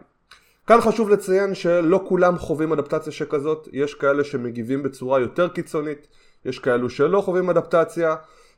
כאן 0.66 0.80
חשוב 0.80 1.10
לציין 1.10 1.54
שלא 1.54 2.04
כולם 2.08 2.38
חווים 2.38 2.72
אדפטציה 2.72 3.12
שכזאת, 3.12 3.68
יש 3.72 3.94
כאלה 3.94 4.24
שמגיבים 4.24 4.82
בצורה 4.82 5.20
יותר 5.20 5.48
קיצונית, 5.48 6.06
יש 6.44 6.58
כאלו 6.58 6.90
שלא 6.90 7.20
חווים 7.20 7.50
אדפטציה, 7.50 8.16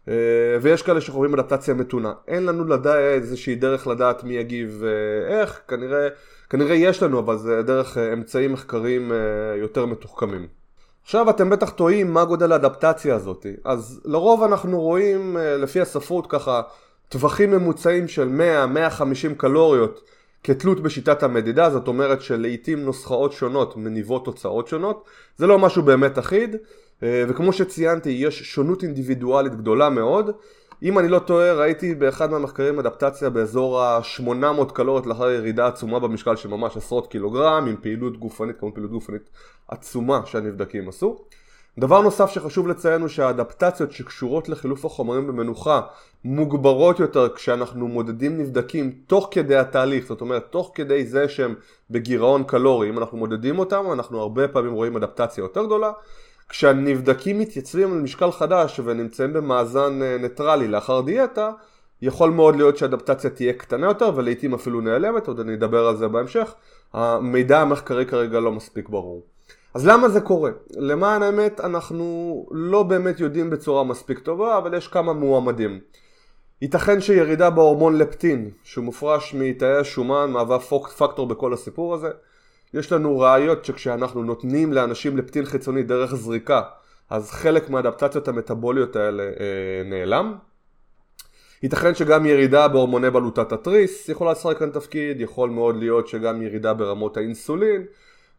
אה, 0.09 0.14
ויש 0.62 0.83
כאלה 0.83 1.00
שחווים 1.00 1.35
אדפטציה 1.35 1.75
מתונה. 1.75 2.12
אין 2.28 2.47
לנו 2.47 2.64
לדעת 2.64 2.99
איזושהי 2.99 3.54
דרך 3.54 3.87
לדעת 3.87 4.25
מי 4.25 4.35
יגיב 4.35 4.83
אה, 4.85 5.40
איך, 5.40 5.61
כנראה, 5.69 6.09
כנראה 6.50 6.75
יש 6.75 7.03
לנו, 7.03 7.19
אבל 7.19 7.38
זה 7.38 7.62
דרך 7.62 7.99
אה, 7.99 8.12
אמצעים 8.12 8.53
מחקריים 8.53 9.12
יותר 9.61 9.87
מתוחכמים. 9.87 10.47
עכשיו 11.03 11.31
אתם 11.31 11.50
בטח 11.50 11.71
טועים 11.71 12.12
מה 12.12 12.25
גודל 12.25 12.53
האדפטציה 12.53 13.15
הזאת. 13.15 13.47
אז 13.65 14.00
לרוב 14.05 14.43
אנחנו 14.43 14.81
רואים 14.81 15.37
לפי 15.59 15.81
הספרות 15.81 16.26
ככה 16.26 16.62
טווחים 17.09 17.50
ממוצעים 17.50 18.09
של 18.09 18.41
100-150 19.31 19.35
קלוריות 19.37 20.00
כתלות 20.45 20.81
בשיטת 20.81 21.23
המדידה, 21.23 21.71
זאת 21.71 21.88
אומרת 21.88 22.23
שלעיתים 22.23 22.85
נוסחאות 22.85 23.33
שונות 23.33 23.76
מניבות 23.76 24.25
תוצאות 24.25 24.69
שונות. 24.69 25.05
זה 25.37 25.47
לא 25.47 25.59
משהו 25.59 25.83
באמת 25.83 26.19
אחיד. 26.19 26.57
אה, 27.03 27.25
וכמו 27.29 27.53
שציינתי 27.53 28.11
יש 28.11 28.43
שונות 28.43 28.83
אינדיבידואלית 28.83 29.55
גדולה 29.55 29.91
מאוד 29.91 30.31
אם 30.83 30.99
אני 30.99 31.09
לא 31.09 31.18
טועה 31.18 31.52
ראיתי 31.52 31.95
באחד 31.95 32.30
מהמחקרים 32.30 32.78
אדפטציה 32.78 33.30
באזור 33.30 33.83
ה-800 33.83 34.73
קלוריות 34.73 35.06
לאחר 35.06 35.30
ירידה 35.30 35.66
עצומה 35.66 36.00
במשקל 36.00 36.37
של 36.37 36.49
ממש 36.49 36.76
עשרות 36.76 37.06
קילוגרם 37.06 37.66
עם 37.66 37.76
פעילות 37.83 38.16
גופנית, 38.16 38.61
כמות 38.61 38.75
פעילות 38.75 38.90
גופנית 38.90 39.30
עצומה 39.68 40.21
שהנבדקים 40.26 40.88
עשו. 40.88 41.16
דבר 41.78 42.00
נוסף 42.00 42.30
שחשוב 42.30 42.68
לציין 42.68 43.00
הוא 43.00 43.09
שהאדפטציות 43.09 43.92
שקשורות 43.92 44.49
לחילוף 44.49 44.85
החומרים 44.85 45.26
במנוחה 45.26 45.80
מוגברות 46.25 47.00
יותר 47.00 47.28
כשאנחנו 47.35 47.88
מודדים 47.88 48.38
נבדקים 48.38 48.92
תוך 49.06 49.28
כדי 49.30 49.56
התהליך, 49.56 50.06
זאת 50.06 50.21
אומרת 50.21 50.47
תוך 50.50 50.71
כדי 50.75 51.06
זה 51.06 51.28
שהם 51.28 51.54
בגירעון 51.90 52.45
קלורי, 52.45 52.88
אם 52.88 52.99
אנחנו 52.99 53.18
מודדים 53.18 53.59
אותם 53.59 53.85
אנחנו 53.92 54.21
הרבה 54.21 54.49
פעמים 54.49 54.73
רואים 54.73 54.97
אדפטציה 54.97 55.42
יותר 55.42 55.64
גדולה 55.64 55.92
כשהנבדקים 56.49 57.38
מתייצבים 57.38 57.93
על 57.93 58.00
משקל 58.00 58.31
חדש 58.31 58.81
ונמצאים 58.85 59.33
במאזן 59.33 60.03
אה, 60.03 60.17
ניטרלי 60.19 60.69
לאחר 60.69 61.00
דיאטה, 61.00 61.50
יכול 62.03 62.31
מאוד 62.31 62.57
להיות 62.57 62.76
שהאדפטציה 62.76 63.31
תהיה 63.31 63.53
קטנה 63.53 63.87
יותר 63.87 64.11
ולעיתים 64.15 64.55
אפילו 64.55 64.81
נעלמת, 64.81 65.29
עוד 65.29 65.41
אני 65.41 65.55
אדבר 65.55 65.87
על 65.87 65.97
זה 65.97 66.09
בהמשך. 66.09 66.55
המידע 66.93 67.61
המחקרי 67.61 68.07
כרגע 68.07 68.41
לא 68.41 68.53
מספיק 68.53 68.88
ברור. 68.88 69.23
אז 69.75 69.87
למה 69.87 70.09
זה 70.09 70.21
קורה? 70.21 70.50
למען 70.76 71.23
האמת 71.23 71.61
אנחנו 71.61 72.47
לא 72.50 72.83
באמת 72.83 73.21
יודעים 73.21 73.50
בצורה 73.50 73.85
מספיק 73.85 74.19
טובה, 74.19 74.59
אבל 74.59 74.75
יש 74.75 74.88
כמה 74.88 75.12
מועמדים. 75.12 75.81
ייתכן 76.62 77.00
שירידה 77.00 77.50
בהורמון 77.50 77.99
לפטין, 77.99 78.50
שמופרש 78.62 79.35
מתאי 79.35 79.76
השומן, 79.76 80.31
מהווה 80.31 80.59
פקטור 80.99 81.26
בכל 81.26 81.53
הסיפור 81.53 81.95
הזה. 81.95 82.11
יש 82.76 82.92
לנו 82.92 83.18
ראיות 83.18 83.64
שכשאנחנו 83.64 84.23
נותנים 84.23 84.73
לאנשים 84.73 85.16
לפטין 85.16 85.45
חיצוני 85.45 85.83
דרך 85.83 86.14
זריקה, 86.14 86.62
אז 87.11 87.30
חלק 87.30 87.71
מהאדפטציות 87.71 88.28
המטבוליות 88.28 88.97
האלה 88.97 89.23
אה, 89.23 89.83
נעלם. 89.85 90.35
ייתכן 91.62 91.95
שגם 91.95 92.26
ירידה 92.26 92.68
בהורמוני 92.68 93.11
בלוטת 93.11 93.52
התריס 93.52 94.09
יכולה 94.09 94.33
לשחק 94.33 94.59
כאן 94.59 94.71
תפקיד, 94.71 95.21
יכול 95.21 95.50
מאוד 95.50 95.76
להיות 95.76 96.09
שגם 96.09 96.42
ירידה 96.42 96.75
ברמות 96.75 97.16
האינסולין, 97.16 97.85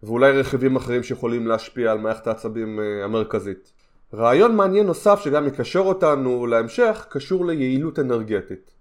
ואולי 0.03 0.32
רכיבים 0.32 0.75
אחרים 0.75 1.03
שיכולים 1.03 1.48
להשפיע 1.48 1.91
על 1.91 1.98
מערכת 1.98 2.27
העצבים 2.27 2.79
אה, 2.79 3.03
המרכזית. 3.03 3.72
רעיון 4.13 4.56
מעניין 4.56 4.86
נוסף 4.86 5.20
שגם 5.24 5.48
יקשר 5.48 5.79
אותנו 5.79 6.48
להמשך, 6.48 7.06
קשור 7.10 7.46
ליעילות 7.46 8.00
אנרגטית. 8.00 8.76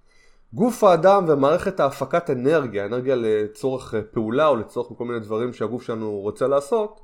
גוף 0.52 0.84
האדם 0.84 1.24
ומערכת 1.28 1.80
ההפקת 1.80 2.30
אנרגיה, 2.30 2.86
אנרגיה 2.86 3.14
לצורך 3.16 3.94
אה, 3.94 4.02
פעולה 4.02 4.48
או 4.48 4.56
לצורך 4.56 4.98
כל 4.98 5.04
מיני 5.04 5.20
דברים 5.20 5.52
שהגוף 5.52 5.82
שלנו 5.82 6.10
רוצה 6.10 6.46
לעשות, 6.46 7.00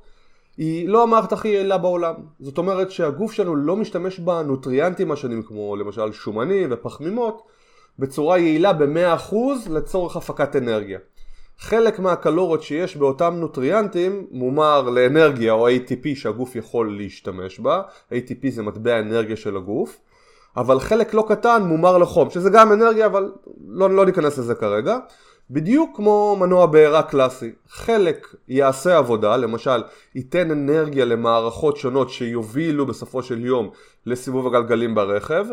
היא 0.57 0.89
לא 0.89 1.03
המערכת 1.03 1.31
הכי 1.31 1.47
יעילה 1.47 1.77
בעולם. 1.77 2.13
זאת 2.39 2.57
אומרת 2.57 2.91
שהגוף 2.91 3.31
שלנו 3.31 3.55
לא 3.55 3.75
משתמש 3.75 4.19
בנוטריאנטים 4.19 5.11
השונים 5.11 5.43
כמו 5.43 5.75
למשל 5.75 6.11
שומנים 6.11 6.69
ופחמימות 6.71 7.43
בצורה 7.99 8.37
יעילה 8.37 8.73
ב-100% 8.73 9.35
לצורך 9.69 10.15
הפקת 10.15 10.55
אנרגיה. 10.55 10.99
חלק 11.59 11.99
מהקלוריות 11.99 12.63
שיש 12.63 12.97
באותם 12.97 13.33
נוטריאנטים 13.33 14.27
מומר 14.31 14.81
לאנרגיה 14.89 15.53
או 15.53 15.69
ATP 15.69 16.15
שהגוף 16.15 16.55
יכול 16.55 16.97
להשתמש 16.97 17.59
בה, 17.59 17.81
ATP 18.11 18.49
זה 18.49 18.63
מטבע 18.63 18.95
האנרגיה 18.95 19.35
של 19.35 19.57
הגוף, 19.57 19.99
אבל 20.57 20.79
חלק 20.79 21.13
לא 21.13 21.25
קטן 21.27 21.63
מומר 21.63 21.97
לחום, 21.97 22.29
שזה 22.29 22.49
גם 22.49 22.71
אנרגיה 22.71 23.05
אבל 23.05 23.31
לא, 23.67 23.89
לא 23.89 24.05
ניכנס 24.05 24.37
לזה 24.37 24.55
כרגע. 24.55 24.97
בדיוק 25.49 25.95
כמו 25.95 26.37
מנוע 26.39 26.65
בעירה 26.65 27.03
קלאסי, 27.03 27.51
חלק 27.69 28.35
יעשה 28.47 28.97
עבודה, 28.97 29.37
למשל 29.37 29.83
ייתן 30.15 30.51
אנרגיה 30.51 31.05
למערכות 31.05 31.77
שונות 31.77 32.09
שיובילו 32.09 32.85
בסופו 32.85 33.23
של 33.23 33.45
יום 33.45 33.69
לסיבוב 34.05 34.47
הגלגלים 34.47 34.95
ברכב, 34.95 35.45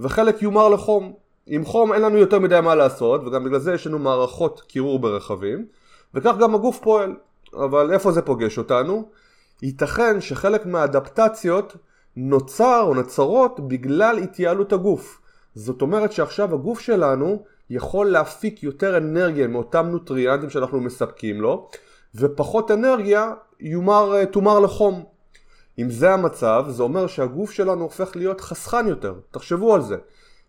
וחלק 0.00 0.42
יומר 0.42 0.68
לחום. 0.68 1.12
עם 1.46 1.64
חום 1.64 1.92
אין 1.92 2.02
לנו 2.02 2.18
יותר 2.18 2.38
מדי 2.38 2.60
מה 2.60 2.74
לעשות, 2.74 3.26
וגם 3.26 3.44
בגלל 3.44 3.58
זה 3.58 3.74
יש 3.74 3.86
לנו 3.86 3.98
מערכות 3.98 4.60
קירור 4.60 4.98
ברכבים, 4.98 5.66
וכך 6.14 6.34
גם 6.40 6.54
הגוף 6.54 6.78
פועל. 6.78 7.14
אבל 7.54 7.92
איפה 7.92 8.12
זה 8.12 8.22
פוגש 8.22 8.58
אותנו? 8.58 9.08
ייתכן 9.62 10.20
שחלק 10.20 10.66
מהאדפטציות 10.66 11.76
נוצר 12.20 12.82
או 12.82 12.94
נוצרות 12.94 13.68
בגלל 13.68 14.18
התייעלות 14.18 14.72
הגוף. 14.72 15.20
זאת 15.54 15.82
אומרת 15.82 16.12
שעכשיו 16.12 16.54
הגוף 16.54 16.80
שלנו 16.80 17.44
יכול 17.70 18.06
להפיק 18.06 18.62
יותר 18.62 18.96
אנרגיה 18.96 19.46
מאותם 19.46 19.86
נוטריאנטים 19.86 20.50
שאנחנו 20.50 20.80
מספקים 20.80 21.40
לו, 21.40 21.68
ופחות 22.14 22.70
אנרגיה 22.70 23.32
יומר, 23.60 24.24
תומר 24.24 24.60
לחום. 24.60 25.04
אם 25.78 25.90
זה 25.90 26.14
המצב, 26.14 26.66
זה 26.68 26.82
אומר 26.82 27.06
שהגוף 27.06 27.50
שלנו 27.50 27.82
הופך 27.82 28.16
להיות 28.16 28.40
חסכן 28.40 28.86
יותר. 28.86 29.14
תחשבו 29.30 29.74
על 29.74 29.82
זה. 29.82 29.96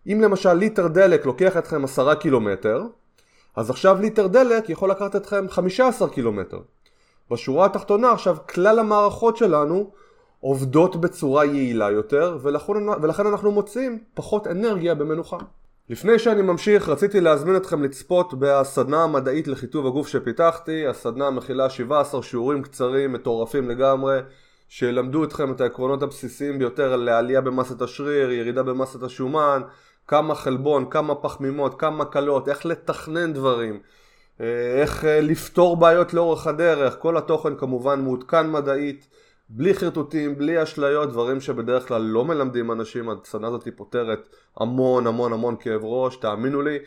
אם 0.06 0.20
למשל 0.20 0.52
ליטר 0.52 0.88
דלק 0.88 1.26
לוקח 1.26 1.56
אתכם 1.56 1.84
10 1.84 2.14
קילומטר, 2.14 2.82
אז 3.56 3.70
עכשיו 3.70 3.98
ליטר 4.00 4.26
דלק 4.26 4.68
יכול 4.68 4.90
לקחת 4.90 5.16
אתכם 5.16 5.46
15 5.48 6.08
קילומטר. 6.08 6.60
בשורה 7.30 7.66
התחתונה 7.66 8.12
עכשיו 8.12 8.36
כלל 8.48 8.78
המערכות 8.78 9.36
שלנו 9.36 9.90
עובדות 10.40 10.96
בצורה 10.96 11.44
יעילה 11.44 11.90
יותר 11.90 12.38
ולכן, 12.42 12.72
ולכן 13.02 13.26
אנחנו 13.26 13.52
מוצאים 13.52 13.98
פחות 14.14 14.46
אנרגיה 14.46 14.94
במנוחה. 14.94 15.36
לפני 15.88 16.18
שאני 16.18 16.42
ממשיך 16.42 16.88
רציתי 16.88 17.20
להזמין 17.20 17.56
אתכם 17.56 17.82
לצפות 17.82 18.34
בסדנה 18.38 19.04
המדעית 19.04 19.48
לחיטוב 19.48 19.86
הגוף 19.86 20.08
שפיתחתי. 20.08 20.86
הסדנה 20.86 21.30
מכילה 21.30 21.70
17 21.70 22.22
שיעורים 22.22 22.62
קצרים 22.62 23.12
מטורפים 23.12 23.68
לגמרי 23.68 24.18
שילמדו 24.68 25.24
אתכם 25.24 25.52
את 25.52 25.60
העקרונות 25.60 26.02
הבסיסיים 26.02 26.58
ביותר 26.58 26.96
לעלייה 26.96 27.40
במסת 27.40 27.82
השריר, 27.82 28.30
ירידה 28.30 28.62
במסת 28.62 29.02
השומן, 29.02 29.62
כמה 30.06 30.34
חלבון, 30.34 30.90
כמה 30.90 31.14
פחמימות, 31.14 31.80
כמה 31.80 32.04
קלות, 32.04 32.48
איך 32.48 32.66
לתכנן 32.66 33.32
דברים, 33.32 33.80
אה, 34.40 34.80
איך 34.80 35.04
אה, 35.04 35.20
לפתור 35.20 35.76
בעיות 35.76 36.14
לאורך 36.14 36.46
הדרך, 36.46 36.96
כל 36.98 37.16
התוכן 37.16 37.56
כמובן 37.56 38.00
מעודכן 38.00 38.50
מדעית, 38.50 39.08
בלי 39.52 39.74
חרטוטים, 39.74 40.38
בלי 40.38 40.62
אשליות, 40.62 41.08
דברים 41.08 41.40
שבדרך 41.40 41.88
כלל 41.88 42.02
לא 42.02 42.24
מלמדים 42.24 42.72
אנשים, 42.72 43.10
הסדנה 43.10 43.46
הזאת 43.46 43.68
פותרת 43.76 44.28
המון 44.60 45.06
המון 45.06 45.32
המון 45.32 45.56
כאב 45.60 45.80
ראש, 45.84 46.16
תאמינו 46.16 46.62
לי. 46.62 46.78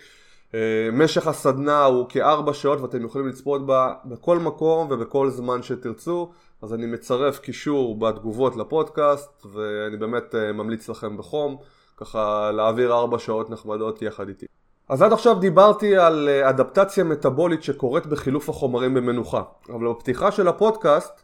אה, 0.53 0.89
משך 0.93 1.27
הסדנה 1.27 1.85
הוא 1.85 2.05
כארבע 2.09 2.53
שעות 2.53 2.81
ואתם 2.81 3.05
יכולים 3.05 3.27
לצפות 3.27 3.65
בה 3.65 3.93
בכל 4.05 4.39
מקום 4.39 4.87
ובכל 4.91 5.29
זמן 5.29 5.63
שתרצו, 5.63 6.31
אז 6.61 6.73
אני 6.73 6.85
מצרף 6.85 7.39
קישור 7.39 7.99
בתגובות 7.99 8.55
לפודקאסט 8.55 9.45
ואני 9.53 9.97
באמת 9.97 10.35
ממליץ 10.53 10.89
לכם 10.89 11.17
בחום. 11.17 11.57
ככה 11.97 12.51
להעביר 12.51 12.93
ארבע 12.93 13.19
שעות 13.19 13.49
נחמדות 13.49 14.01
יחד 14.01 14.27
איתי. 14.27 14.45
אז 14.89 15.01
עד 15.01 15.13
עכשיו 15.13 15.35
דיברתי 15.39 15.97
על 15.97 16.29
אה, 16.29 16.49
אדפטציה 16.49 17.03
מטאבולית 17.03 17.63
שקורית 17.63 18.05
בחילוף 18.05 18.49
החומרים 18.49 18.93
במנוחה, 18.93 19.41
אבל 19.69 19.87
בפתיחה 19.89 20.31
של 20.31 20.47
הפודקאסט 20.47 21.23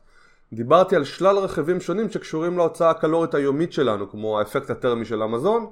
דיברתי 0.54 0.96
על 0.96 1.04
שלל 1.04 1.38
רכיבים 1.38 1.82
שונים 1.82 2.10
שקשורים 2.10 2.58
להוצאה 2.58 2.90
הקלורית 2.90 3.34
היומית 3.34 3.74
שלנו, 3.74 4.10
כמו 4.10 4.40
האפקט 4.40 4.70
הטרמי 4.70 5.06
של 5.06 5.22
המזון 5.22 5.66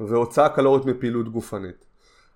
והוצאה 0.00 0.48
קלורית 0.48 0.84
מפעילות 0.84 1.28
גופנית. 1.28 1.84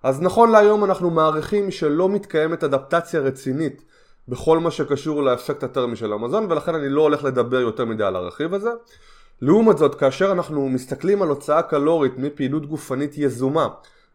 אז 0.03 0.21
נכון 0.21 0.51
להיום 0.51 0.83
אנחנו 0.83 1.09
מעריכים 1.09 1.71
שלא 1.71 2.09
מתקיימת 2.09 2.63
אדפטציה 2.63 3.19
רצינית 3.19 3.83
בכל 4.27 4.59
מה 4.59 4.71
שקשור 4.71 5.23
לאפקט 5.23 5.63
הטרמי 5.63 5.95
של 5.95 6.13
המזון 6.13 6.51
ולכן 6.51 6.75
אני 6.75 6.89
לא 6.89 7.01
הולך 7.01 7.23
לדבר 7.23 7.59
יותר 7.59 7.85
מדי 7.85 8.03
על 8.03 8.15
הרכיב 8.15 8.53
הזה. 8.53 8.69
לעומת 9.41 9.77
זאת, 9.77 9.95
כאשר 9.95 10.31
אנחנו 10.31 10.69
מסתכלים 10.69 11.21
על 11.21 11.27
הוצאה 11.27 11.61
קלורית 11.61 12.17
מפעילות 12.17 12.65
גופנית 12.65 13.17
יזומה 13.17 13.67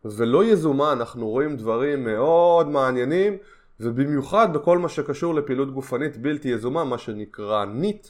ולא 0.05 0.45
יזומה, 0.45 0.93
אנחנו 0.93 1.29
רואים 1.29 1.57
דברים 1.57 2.05
מאוד 2.05 2.69
מעניינים 2.69 3.37
ובמיוחד 3.83 4.53
בכל 4.53 4.79
מה 4.79 4.89
שקשור 4.89 5.35
לפעילות 5.35 5.75
גופנית 5.75 6.17
בלתי 6.17 6.49
יזומה, 6.49 6.85
מה 6.85 6.99
שנקרא 6.99 7.65
NEAT, 7.65 8.09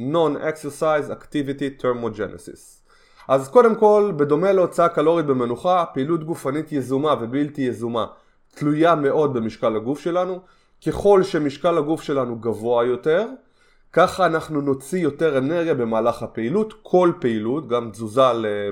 Non-Exercise 0.00 1.10
Activity 1.10 1.82
Thermogenesis. 1.82 2.80
אז 3.28 3.48
קודם 3.48 3.74
כל, 3.74 4.12
בדומה 4.16 4.52
להוצאה 4.52 4.88
קלורית 4.88 5.26
במנוחה, 5.26 5.84
פעילות 5.94 6.24
גופנית 6.24 6.72
יזומה 6.72 7.14
ובלתי 7.20 7.62
יזומה 7.62 8.06
תלויה 8.54 8.94
מאוד 8.94 9.34
במשקל 9.34 9.76
הגוף 9.76 10.00
שלנו. 10.00 10.40
ככל 10.86 11.22
שמשקל 11.22 11.78
הגוף 11.78 12.02
שלנו 12.02 12.36
גבוה 12.36 12.84
יותר, 12.84 13.26
ככה 13.92 14.26
אנחנו 14.26 14.60
נוציא 14.60 14.98
יותר 14.98 15.38
אנרגיה 15.38 15.74
במהלך 15.74 16.22
הפעילות, 16.22 16.74
כל 16.82 17.12
פעילות, 17.20 17.68
גם 17.68 17.90
תזוזה 17.90 18.22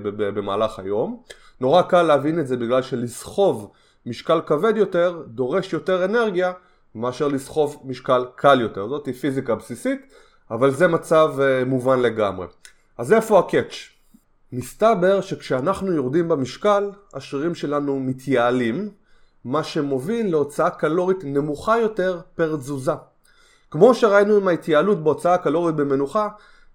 במהלך 0.02 0.78
היום. 0.78 1.22
נורא 1.60 1.82
קל 1.82 2.02
להבין 2.02 2.40
את 2.40 2.46
זה 2.46 2.56
בגלל 2.56 2.82
שלסחוב 2.82 3.70
משקל 4.06 4.40
כבד 4.46 4.76
יותר 4.76 5.22
דורש 5.26 5.72
יותר 5.72 6.04
אנרגיה 6.04 6.52
מאשר 6.94 7.28
לסחוב 7.28 7.82
משקל 7.84 8.24
קל 8.36 8.60
יותר. 8.60 8.88
זאת 8.88 9.06
היא 9.06 9.14
פיזיקה 9.14 9.54
בסיסית, 9.54 10.14
אבל 10.50 10.70
זה 10.70 10.88
מצב 10.88 11.34
אה, 11.40 11.64
מובן 11.64 12.00
לגמרי. 12.00 12.46
אז 12.98 13.12
איפה 13.12 13.38
הקאץ'? 13.38 13.74
מסתבר 14.52 15.20
שכשאנחנו 15.20 15.92
יורדים 15.92 16.28
במשקל, 16.28 16.90
השרירים 17.14 17.54
שלנו 17.54 18.00
מתייעלים, 18.00 18.90
מה 19.44 19.64
שמוביל 19.64 20.30
להוצאה 20.30 20.70
קלורית 20.70 21.24
נמוכה 21.24 21.78
יותר 21.78 22.20
פר 22.34 22.56
תזוזה. 22.56 22.92
כמו 23.70 23.94
שראינו 23.94 24.36
עם 24.36 24.48
ההתייעלות 24.48 25.04
בהוצאה 25.04 25.34
הקלורית 25.34 25.76
במנוחה, 25.76 26.28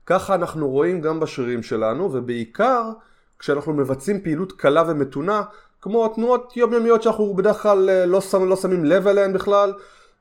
ככה 0.05 0.35
אנחנו 0.35 0.69
רואים 0.69 1.01
גם 1.01 1.19
בשרירים 1.19 1.63
שלנו, 1.63 2.13
ובעיקר 2.13 2.91
כשאנחנו 3.39 3.73
מבצעים 3.73 4.21
פעילות 4.21 4.51
קלה 4.51 4.83
ומתונה, 4.87 5.41
כמו 5.83 6.07
תנועות 6.07 6.57
יומיומיות 6.57 7.03
שאנחנו 7.03 7.33
בדרך 7.33 7.61
כלל 7.61 7.89
אה, 7.89 8.05
לא, 8.05 8.21
שם, 8.21 8.49
לא 8.49 8.55
שמים 8.55 8.85
לב 8.85 9.07
אליהן 9.07 9.33
בכלל, 9.33 9.73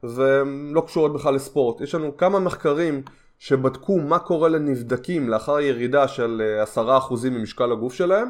והן 0.03 0.71
לא 0.73 0.81
קשורות 0.87 1.13
בכלל 1.13 1.35
לספורט. 1.35 1.81
יש 1.81 1.95
לנו 1.95 2.17
כמה 2.17 2.39
מחקרים 2.41 3.03
שבדקו 3.39 3.99
מה 3.99 4.19
קורה 4.19 4.49
לנבדקים 4.49 5.29
לאחר 5.29 5.61
ירידה 5.61 6.09
של 6.09 6.43
10% 6.77 6.79
אה, 6.79 7.31
ממשקל 7.31 7.73
הגוף 7.73 7.95
שלהם, 7.95 8.29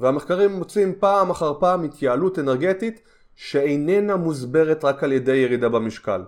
והמחקרים 0.00 0.52
מוצאים 0.52 0.94
פעם 0.98 1.30
אחר 1.30 1.52
פעם 1.60 1.84
התייעלות 1.84 2.38
אנרגטית 2.38 3.00
שאיננה 3.36 4.16
מוסברת 4.16 4.84
רק 4.84 5.04
על 5.04 5.12
ידי 5.12 5.36
ירידה 5.36 5.68
במשקל. 5.68 6.22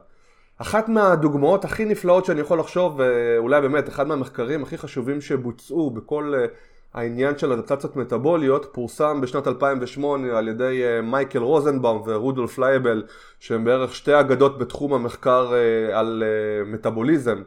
אחת 0.58 0.88
מהדוגמאות 0.88 1.64
הכי 1.64 1.84
נפלאות 1.84 2.24
שאני 2.24 2.40
יכול 2.40 2.58
לחשוב, 2.58 2.94
ואולי 2.98 3.60
באמת 3.60 3.88
אחד 3.88 4.06
מהמחקרים 4.06 4.62
הכי 4.62 4.78
חשובים 4.78 5.20
שבוצעו 5.20 5.90
בכל 5.90 6.34
אה, 6.36 6.46
העניין 6.94 7.38
של 7.38 7.52
אדפטציות 7.52 7.96
מטאבוליות, 7.96 8.66
פורסם 8.72 9.20
בשנת 9.20 9.48
2008 9.48 10.38
על 10.38 10.48
ידי 10.48 10.82
אה, 10.84 11.00
מייקל 11.00 11.38
רוזנבאום 11.38 12.02
ורודולף 12.06 12.58
לייבל, 12.58 13.02
שהם 13.40 13.64
בערך 13.64 13.94
שתי 13.94 14.20
אגדות 14.20 14.58
בתחום 14.58 14.94
המחקר 14.94 15.52
אה, 15.54 15.98
על 15.98 16.22
מטאבוליזם. 16.66 17.42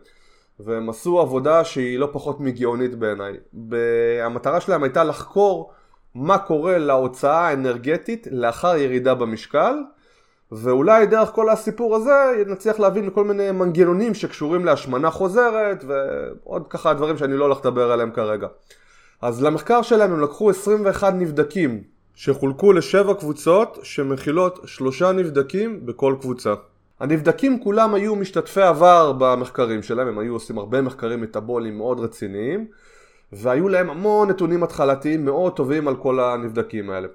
והם 0.60 0.89
עשו 0.89 1.20
עבודה 1.20 1.63
שהיא 1.63 2.00
לא 2.00 2.10
פחות 2.12 2.39
מגאונית 2.39 2.96
בעיניי. 2.96 3.34
המטרה 4.24 4.62
שלהם 4.62 4.84
הייתה 4.84 5.04
לחקור 5.04 5.72
מה 6.16 6.38
קורה 6.38 6.77
להוצאה 6.77 7.48
האנרגטית 7.48 8.27
לאחר 8.32 8.77
ירידה 8.77 9.16
במשקל, 9.16 9.74
ואולי 10.51 11.06
דרך 11.06 11.30
כל 11.30 11.50
הסיפור 11.50 11.96
הזה 11.96 12.44
נצליח 12.48 12.80
להבין 12.80 13.10
כל 13.13 13.24
מיני 13.24 13.51
מנגנונים 13.51 14.13
שקשורים 14.13 14.66
להשמנה 14.66 15.12
חוזרת 15.12 15.84
ועוד 15.88 16.68
ככה 16.70 16.94
דברים 16.94 17.18
שאני 17.18 17.38
לא 17.38 17.46
הולך 17.46 17.58
לדבר 17.58 17.92
עליהם 17.92 18.12
כרגע. 18.12 18.48
אז 19.22 19.44
למחקר 19.44 19.82
שלהם 19.82 20.14
הם 20.14 20.22
לקחו 20.22 20.50
21 20.50 21.14
נבדקים 21.14 21.84
שחולקו 22.16 22.74
לשבע 22.74 23.14
קבוצות 23.14 23.80
שמכילות 23.84 24.60
שלושה 24.66 25.12
נבדקים 25.12 25.86
בכל 25.86 26.16
קבוצה. 26.22 26.54
הנבדקים 27.00 27.64
כולם 27.64 27.94
היו 27.94 28.16
משתתפי 28.16 28.62
עבר 28.62 29.14
במחקרים 29.18 29.84
שלהם, 29.84 30.08
הם 30.08 30.20
היו 30.20 30.34
עושים 30.34 30.58
הרבה 30.58 30.82
מחקרים 30.82 31.22
מטאבוליים 31.22 31.78
מאוד 31.78 32.00
רציניים 32.00 32.68
והיו 33.32 33.70
להם 33.70 33.90
המון 33.90 34.30
נתונים 34.30 34.64
התחלתיים 34.64 35.26
מאוד 35.26 35.56
טובים 35.56 35.88
על 35.88 35.96
כל 35.96 36.20
הנבדקים 36.20 36.90
האלה. 36.90 37.08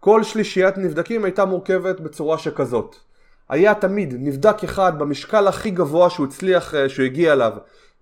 כל 0.00 0.22
שלישיית 0.22 0.78
נבדקים 0.78 1.24
הייתה 1.24 1.44
מורכבת 1.44 2.00
בצורה 2.00 2.38
שכזאת. 2.38 2.96
היה 3.48 3.74
תמיד 3.74 4.14
נבדק 4.18 4.64
אחד 4.64 4.98
במשקל 4.98 5.48
הכי 5.48 5.70
גבוה 5.70 6.10
שהוא 6.10 6.26
הצליח, 6.26 6.74
אה, 6.74 6.88
שהוא 6.88 7.06
הגיע 7.06 7.32
אליו 7.32 7.52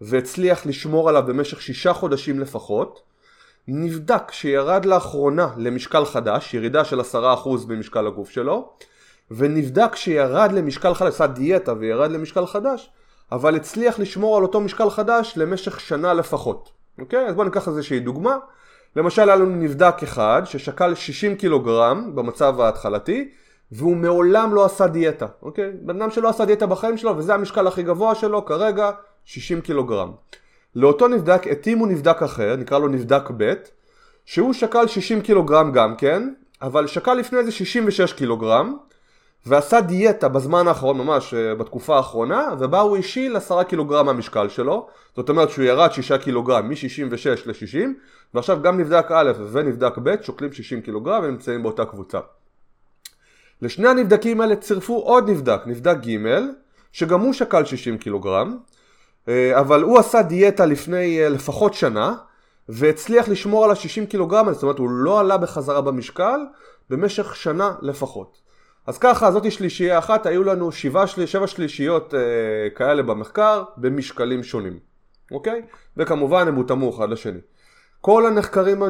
והצליח 0.01 0.67
לשמור 0.67 1.09
עליו 1.09 1.23
במשך 1.27 1.63
שישה 1.63 1.93
חודשים 1.93 2.41
לפחות. 2.41 3.10
נבדק 3.69 4.33
שירד 4.33 4.85
לאחרונה 4.85 5.49
למשקל 5.57 6.05
חדש, 6.05 6.55
ירידה 6.55 6.85
של 6.85 7.01
עשרה 7.01 7.35
אחוז 7.35 7.65
במשקל 7.65 8.07
הגוף 8.07 8.31
שלו, 8.31 8.73
ונבדק 9.31 9.97
שירד 9.97 10.53
למשקל 10.53 10.95
חדש, 10.95 11.09
עשה 11.09 11.27
דיאטה 11.27 11.75
וירד 11.79 12.11
למשקל 12.11 12.47
חדש, 12.47 12.91
אבל 13.33 13.57
הצליח 13.57 13.99
לשמור 13.99 14.37
על 14.37 14.43
אותו 14.43 14.61
משקל 14.61 14.91
חדש 14.91 15.33
למשך 15.37 15.81
שנה 15.81 16.15
לפחות. 16.15 16.71
אוקיי? 16.99 17.27
אז 17.27 17.35
בואו 17.35 17.47
ניקח 17.47 17.69
איזושהי 17.69 18.01
דוגמה. 18.01 18.37
למשל 18.97 19.29
היה 19.29 19.37
לנו 19.37 19.57
נבדק 19.57 20.03
אחד 20.03 20.43
ששקל 20.45 20.95
60 20.95 21.37
קילוגרם 21.37 22.15
במצב 22.15 22.61
ההתחלתי 22.61 23.29
והוא 23.73 23.97
מעולם 23.97 24.55
לא 24.55 24.65
עשה 24.65 24.87
דיאטה, 24.87 25.27
אוקיי? 25.43 25.71
בן 25.83 26.03
אדם 26.03 26.11
שלא 26.11 26.29
עשה 26.29 26.45
דיאטה 26.45 26.67
בחיים 26.67 26.99
שלו 26.99 27.17
וזה 27.17 27.35
המשקל 27.35 27.67
הכי 27.67 27.83
גבוה 27.83 28.15
שלו 28.15 28.45
כרגע 28.45 28.91
60 29.25 29.61
קילוגרם. 29.61 30.13
לאותו 30.75 31.09
נבדק 31.09 31.47
התאימו 31.47 31.87
נבדק 31.87 32.23
אחר, 32.23 32.57
נקרא 32.57 32.79
לו 32.79 32.89
נבדק 32.89 33.31
ב', 33.37 33.55
שהוא 34.25 34.53
שקל 34.53 34.87
60 34.87 35.21
קילוגרם 35.21 35.73
גם 35.73 35.97
כן, 35.97 36.33
אבל 36.63 36.87
שקל 36.87 37.15
לפני 37.15 37.45
זה 37.45 37.53
66 37.53 38.13
קילוגרם, 38.13 38.77
ועשה 39.47 39.81
דיאטה 39.81 40.29
בזמן 40.29 40.69
האחרון, 40.69 40.99
ממש 40.99 41.35
אה, 41.35 41.55
בתקופה 41.55 41.97
האחרונה, 41.97 42.49
ובה 42.59 42.81
הוא 42.81 42.97
השיל 42.97 43.37
10 43.37 43.63
קילוגרם 43.63 44.07
מהמשקל 44.07 44.49
שלו, 44.49 44.87
זאת 45.17 45.29
אומרת 45.29 45.51
שהוא 45.51 45.65
ירד 45.65 45.93
6 45.93 46.13
קילוגרם 46.13 46.69
מ-66 46.69 47.47
ל-60, 47.47 47.89
ועכשיו 48.35 48.63
גם 48.63 48.81
נבדק 48.81 49.07
א' 49.11 49.33
ונבדק 49.53 49.99
ב' 50.03 50.15
שוקלים 50.23 50.53
60 50.53 50.81
קילוגרם 50.81 51.25
ונמצאים 51.25 51.63
באותה 51.63 51.85
קבוצה. 51.85 52.19
לשני 53.63 53.89
הנבדקים 53.89 54.41
האלה 54.41 54.57
צירפו 54.57 54.99
עוד 54.99 55.31
נבדק, 55.31 55.61
נבדק 55.67 55.97
ג', 56.07 56.39
שגם 56.93 57.21
הוא 57.21 57.33
שקל 57.33 57.65
60 57.65 57.99
קילוגרם, 57.99 58.59
אבל 59.59 59.83
הוא 59.83 59.99
עשה 59.99 60.23
דיאטה 60.23 60.67
לפני 60.67 61.23
אה, 61.23 61.29
לפחות 61.29 61.75
שנה, 61.75 62.15
והצליח 62.69 63.29
לשמור 63.29 63.65
על 63.65 63.71
ה-60 63.71 64.07
קילוגרם, 64.09 64.53
זאת 64.53 64.63
אומרת 64.63 64.79
הוא 64.79 64.91
לא 64.91 65.21
עלה 65.21 65.39
בחזרה 65.39 65.81
במשקל 65.81 66.41
במשך 66.91 67.37
שנה 67.37 67.75
לפחות. 67.83 68.41
אז 68.87 68.99
ככה, 68.99 69.33
זאתי 69.33 69.51
שלישייה 69.51 69.99
אחת, 69.99 70.27
היו 70.27 70.45
לנו 70.45 70.73
שבע, 70.73 71.07
של... 71.07 71.27
שבע 71.27 71.47
שלישיות 71.47 72.15
אה, 72.15 72.21
כאלה 72.75 73.03
במחקר 73.03 73.63
במשקלים 73.77 74.43
שונים, 74.43 74.79
אוקיי? 75.33 75.63
וכמובן 75.97 76.49
הם 76.49 76.55
הותאמו 76.55 76.97
אחד 76.97 77.11
לשני. 77.11 77.41
כל 78.01 78.27
הנחקרים 78.27 78.83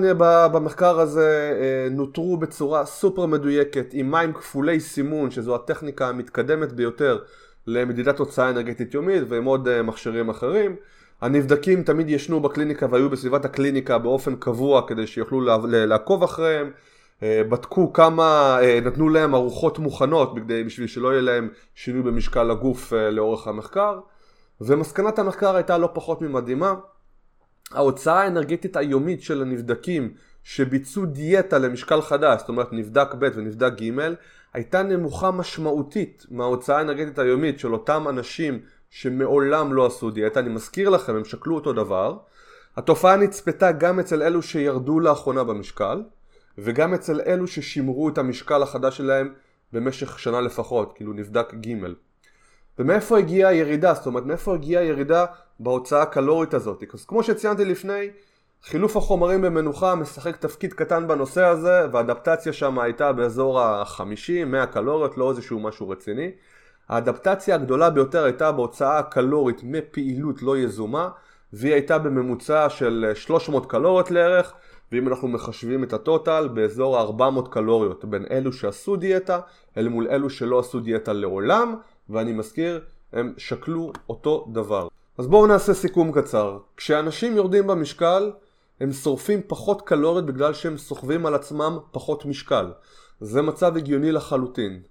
במחקר 0.53 1.01
הזה 1.01 1.59
אה, 1.61 1.89
נותרו 1.91 2.37
בצורה 2.37 2.87
סופר 2.87 3.27
מדויקת 3.27 3.87
עם 3.93 4.11
מים 4.11 4.33
כפולי 4.33 4.81
סימון 4.81 5.31
שזו 5.31 5.55
הטכניקה 5.55 6.09
המתקדמת 6.09 6.73
ביותר 6.73 7.19
למדידת 7.67 8.17
תוצאה 8.17 8.51
אנרגטית 8.51 8.95
יומית 8.95 9.23
ועם 9.29 9.45
עוד 9.45 9.69
אה, 9.69 9.83
מכשירים 9.83 10.29
אחרים. 10.29 10.77
הנבדקים 11.21 11.83
תמיד 11.83 12.11
ישנו 12.11 12.41
בקליניקה 12.41 12.87
והיו 12.91 13.11
בסביבת 13.11 13.45
הקליניקה 13.45 13.99
באופן 13.99 14.37
קבוע 14.37 14.89
כדי 14.89 15.07
שיוכלו 15.07 15.41
לעקוב 15.69 16.23
אחריהם. 16.23 16.71
אה, 17.23 17.43
בדקו 17.49 17.93
כמה, 17.93 18.59
נתנו 18.85 19.09
להם 19.09 19.35
ארוחות 19.35 19.79
מוכנות 19.79 20.35
בשביל 20.47 20.87
שלא 20.87 21.09
יהיה 21.09 21.21
להם 21.21 21.49
שינוי 21.75 22.03
במשקל 22.03 22.51
הגוף 22.51 22.93
לאורך 22.93 23.49
המחקר. 23.49 24.01
ומסקנת 24.61 25.19
המחקר 25.19 25.57
הייתה 25.57 25.79
לא 25.79 25.91
פחות 25.95 26.23
ממדהימה. 26.23 26.75
ההוצאה 27.73 28.23
האנרגטית 28.23 28.77
היומית 28.77 29.23
של 29.23 29.43
הנבדקים 29.43 30.15
שביצעו 30.43 31.07
דיאטה 31.07 31.59
למשקל 31.59 32.01
חדש, 32.03 32.41
זאת 32.41 32.49
אומרת 32.49 32.73
נבדק 32.73 33.15
ב' 33.19 33.29
ונבדק 33.35 33.73
ג', 33.81 34.15
הייתה 34.53 34.83
נמוכה 34.83 35.31
משמעותית 35.31 36.27
מההוצאה 36.31 36.79
האנרגטית 36.79 37.19
היומית 37.19 37.59
של 37.59 37.73
אותם 37.73 38.07
אנשים 38.09 38.61
שמעולם 38.91 39.73
לא 39.73 39.87
עשו 39.87 40.11
דיאטה. 40.11 40.41
אני 40.41 40.49
מזכיר 40.49 40.89
לכם, 40.89 41.17
הם 41.17 41.25
שקלו 41.25 41.55
אותו 41.55 41.73
דבר. 41.73 42.19
התופעה 42.77 43.17
נצפתה 43.17 43.73
גם 43.73 44.01
אצל 44.01 44.23
אלו 44.23 44.43
שירדו 44.43 45.01
לאחרונה 45.01 45.45
במשקל, 45.45 46.03
וגם 46.59 46.95
אצל 46.95 47.21
אלו 47.27 47.47
ששימרו 47.47 48.09
את 48.09 48.19
המשקל 48.19 48.63
החדש 48.63 48.97
שלהם 48.97 49.35
במשך 49.73 50.19
שנה 50.19 50.41
לפחות, 50.41 50.93
כאילו 50.95 51.13
נבדק 51.13 51.55
ג'. 51.55 51.75
ומאיפה 52.79 53.19
הגיעה 53.19 53.51
הירידה? 53.51 53.95
זאת 53.95 54.07
אומרת, 54.07 54.25
מאיפה 54.25 54.55
הגיעה 54.55 54.83
הירידה 54.83 55.25
בהוצאה 55.61 56.03
הקלורית 56.03 56.55
הזאת? 56.55 56.85
אז 56.95 57.05
כמו 57.05 57.23
שציינתי 57.23 57.65
לפני, 57.65 58.11
חילוף 58.65 58.97
החומרים 58.97 59.43
במנוחה 59.43 59.95
משחק 59.95 60.37
תפקיד 60.37 60.73
קטן 60.73 61.09
בנושא 61.09 61.45
הזה, 61.45 61.87
והאדפטציה 61.93 62.53
שם 62.53 62.79
הייתה 62.79 63.13
באזור 63.13 63.61
ה-50-100 63.61 64.67
קלוריות, 64.67 65.19
לא 65.19 65.31
איזשהו 65.31 65.61
משהו 65.61 65.89
רציני. 65.89 66.31
האדפטציה 66.89 67.55
הגדולה 67.55 67.91
ביותר 67.91 68.25
הייתה 68.25 68.53
בהוצאה 68.53 68.99
הקלורית 68.99 69.61
מפעילות 69.65 70.43
לא 70.43 70.59
יזומה, 70.59 71.09
והיא 71.53 71.73
הייתה 71.73 71.99
בממוצע 71.99 72.69
של 72.69 73.13
300 73.15 73.67
קלוריות 73.67 74.11
לערך, 74.11 74.53
ואם 74.93 75.09
אנחנו 75.09 75.29
מחשבים 75.29 75.85
את 75.85 75.93
הטוטל, 75.93 76.49
באזור 76.55 76.99
ה-400 76.99 77.49
קלוריות 77.51 78.05
בין 78.05 78.25
אלו 78.31 78.53
שעשו 78.53 78.97
דיאטה, 78.97 79.41
אל 79.77 79.89
מול 79.89 80.09
אלו 80.11 80.31
שלא 80.31 80.59
עשו 80.59 80.81
דיאטה 80.81 81.13
לעולם, 81.13 81.75
ואני 82.09 82.33
מזכיר, 82.33 82.81
הם 83.13 83.35
שקלו 83.37 83.93
אותו 84.09 84.49
דבר. 84.53 84.89
אז 85.19 85.27
בואו 85.27 85.47
נעשה 85.47 85.75
סיכום 85.75 86.13
קצר. 86.13 86.59
כשאנשים 86.77 87.37
יורדים 87.37 87.67
במשקל, 87.67 88.31
הם 88.81 88.93
שורפים 88.93 89.41
פחות 89.47 89.83
קלוריות 89.83 90.27
בגלל 90.27 90.55
שהם 90.55 90.79
סוחבים 90.79 91.27
על 91.27 91.35
עצמם 91.35 91.79
פחות 91.93 92.25
משקל. 92.25 92.73
זה 93.21 93.43
מצב 93.43 93.77
הגיוני 93.77 94.13
לחלוטין. 94.13 94.83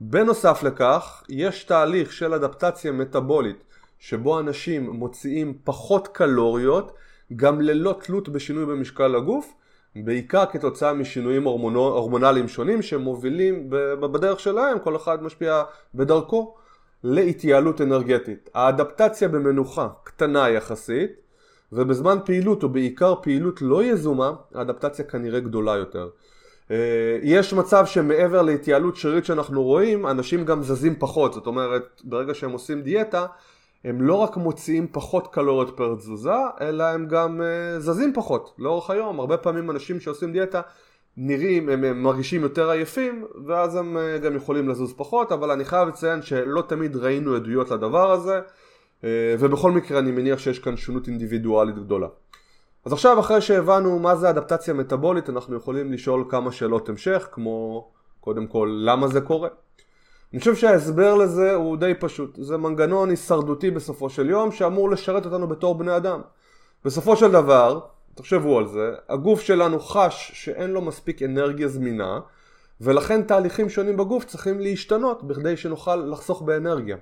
בנוסף 0.00 0.62
לכך, 0.62 1.24
יש 1.28 1.64
תהליך 1.64 2.12
של 2.12 2.34
אדפטציה 2.34 2.92
מטאבולית 2.92 3.64
שבו 3.98 4.40
אנשים 4.40 4.90
מוציאים 4.90 5.58
פחות 5.64 6.08
קלוריות 6.08 6.92
גם 7.36 7.60
ללא 7.60 7.98
תלות 8.02 8.28
בשינוי 8.28 8.66
במשקל 8.66 9.14
הגוף, 9.14 9.52
בעיקר 9.96 10.46
כתוצאה 10.46 10.92
משינויים 10.92 11.44
הורמונליים 11.44 12.48
שונים 12.48 12.82
שמובילים 12.82 13.70
בדרך 14.00 14.40
שלהם, 14.40 14.78
כל 14.78 14.96
אחד 14.96 15.22
משפיע 15.22 15.62
בדרכו, 15.94 16.54
להתייעלות 17.04 17.80
אנרגטית. 17.80 18.50
האדפטציה 18.54 19.28
במנוחה 19.28 19.88
קטנה 20.04 20.48
יחסית, 20.48 21.27
ובזמן 21.72 22.18
פעילות 22.24 22.62
או 22.62 22.68
בעיקר 22.68 23.14
פעילות 23.22 23.62
לא 23.62 23.84
יזומה, 23.84 24.32
האדפטציה 24.54 25.04
כנראה 25.04 25.40
גדולה 25.40 25.76
יותר. 25.76 26.08
אה, 26.70 27.18
יש 27.22 27.52
מצב 27.52 27.86
שמעבר 27.86 28.42
להתייעלות 28.42 28.96
שרירית 28.96 29.24
שאנחנו 29.24 29.62
רואים, 29.62 30.06
אנשים 30.06 30.44
גם 30.44 30.62
זזים 30.62 30.94
פחות, 30.98 31.32
זאת 31.32 31.46
אומרת, 31.46 32.00
ברגע 32.04 32.34
שהם 32.34 32.50
עושים 32.50 32.82
דיאטה, 32.82 33.26
הם 33.84 34.02
לא 34.02 34.14
רק 34.14 34.36
מוציאים 34.36 34.86
פחות 34.92 35.26
קלוריות 35.26 35.76
פר 35.76 35.94
תזוזה, 35.94 36.30
אלא 36.60 36.84
הם 36.84 37.06
גם 37.06 37.40
uh, 37.40 37.80
זזים 37.80 38.12
פחות 38.14 38.54
לאורך 38.58 38.90
היום. 38.90 39.20
הרבה 39.20 39.36
פעמים 39.36 39.70
אנשים 39.70 40.00
שעושים 40.00 40.32
דיאטה 40.32 40.60
נראים, 41.16 41.68
הם, 41.68 41.84
הם 41.84 42.02
מרגישים 42.02 42.42
יותר 42.42 42.70
עייפים, 42.70 43.24
ואז 43.46 43.76
הם 43.76 43.96
uh, 43.96 44.24
גם 44.24 44.36
יכולים 44.36 44.68
לזוז 44.68 44.92
פחות, 44.96 45.32
אבל 45.32 45.50
אני 45.50 45.64
חייב 45.64 45.88
לציין 45.88 46.22
שלא 46.22 46.62
תמיד 46.62 46.96
ראינו 46.96 47.34
עדויות 47.34 47.70
לדבר 47.70 48.10
הזה, 48.10 48.40
ובכל 49.04 49.72
מקרה 49.72 49.98
אני 49.98 50.10
מניח 50.10 50.38
שיש 50.38 50.58
כאן 50.58 50.76
שונות 50.76 51.08
אינדיבידואלית 51.08 51.78
גדולה. 51.78 52.06
אז 52.84 52.92
עכשיו 52.92 53.20
אחרי 53.20 53.40
שהבנו 53.40 53.98
מה 53.98 54.16
זה 54.16 54.30
אדפטציה 54.30 54.74
מטאבולית, 54.74 55.30
אנחנו 55.30 55.56
יכולים 55.56 55.92
לשאול 55.92 56.24
כמה 56.28 56.52
שאלות 56.52 56.88
המשך, 56.88 57.28
כמו 57.32 57.88
קודם 58.20 58.46
כל 58.46 58.80
למה 58.84 59.08
זה 59.08 59.20
קורה. 59.20 59.48
אני 60.32 60.38
חושב 60.38 60.54
שההסבר 60.54 61.14
לזה 61.14 61.54
הוא 61.54 61.76
די 61.76 61.92
פשוט. 62.00 62.38
זה 62.42 62.56
מנגנון 62.56 63.10
הישרדותי 63.10 63.70
בסופו 63.70 64.10
של 64.10 64.30
יום 64.30 64.52
שאמור 64.52 64.90
לשרת 64.90 65.24
אותנו 65.24 65.46
בתור 65.46 65.78
בני 65.78 65.96
אדם. 65.96 66.20
בסופו 66.84 67.16
של 67.16 67.32
דבר, 67.32 67.80
תחשבו 68.14 68.58
על 68.58 68.66
זה, 68.66 68.92
הגוף 69.08 69.40
שלנו 69.40 69.80
חש 69.80 70.30
שאין 70.34 70.70
לו 70.70 70.80
מספיק 70.80 71.22
אנרגיה 71.22 71.68
זמינה 71.68 72.20
ולכן 72.80 73.22
תהליכים 73.22 73.68
שונים 73.68 73.96
בגוף 73.96 74.24
צריכים 74.24 74.60
להשתנות 74.60 75.24
בכדי 75.24 75.56
שנוכל 75.56 75.96
לחסוך 75.96 76.42
באנרגיה. 76.42 76.96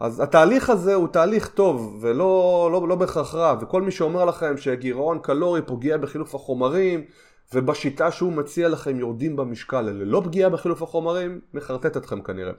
אז 0.00 0.20
התהליך 0.20 0.70
הזה 0.70 0.94
הוא 0.94 1.08
תהליך 1.08 1.48
טוב 1.48 1.98
ולא 2.00 2.68
לא, 2.72 2.88
לא 2.88 2.94
בהכרח 2.94 3.34
רע 3.34 3.56
וכל 3.60 3.82
מי 3.82 3.90
שאומר 3.90 4.24
לכם 4.24 4.56
שגירעון 4.56 5.18
קלורי 5.18 5.62
פוגע 5.62 5.96
בחילוף 5.96 6.34
החומרים 6.34 7.04
ובשיטה 7.54 8.10
שהוא 8.10 8.32
מציע 8.32 8.68
לכם 8.68 8.98
יורדים 8.98 9.36
במשקל 9.36 9.80
ללא 9.80 10.22
פגיעה 10.24 10.50
בחילוף 10.50 10.82
החומרים, 10.82 11.40
מחרטט 11.54 11.96
אתכם 11.96 12.20
כנראה. 12.20 12.52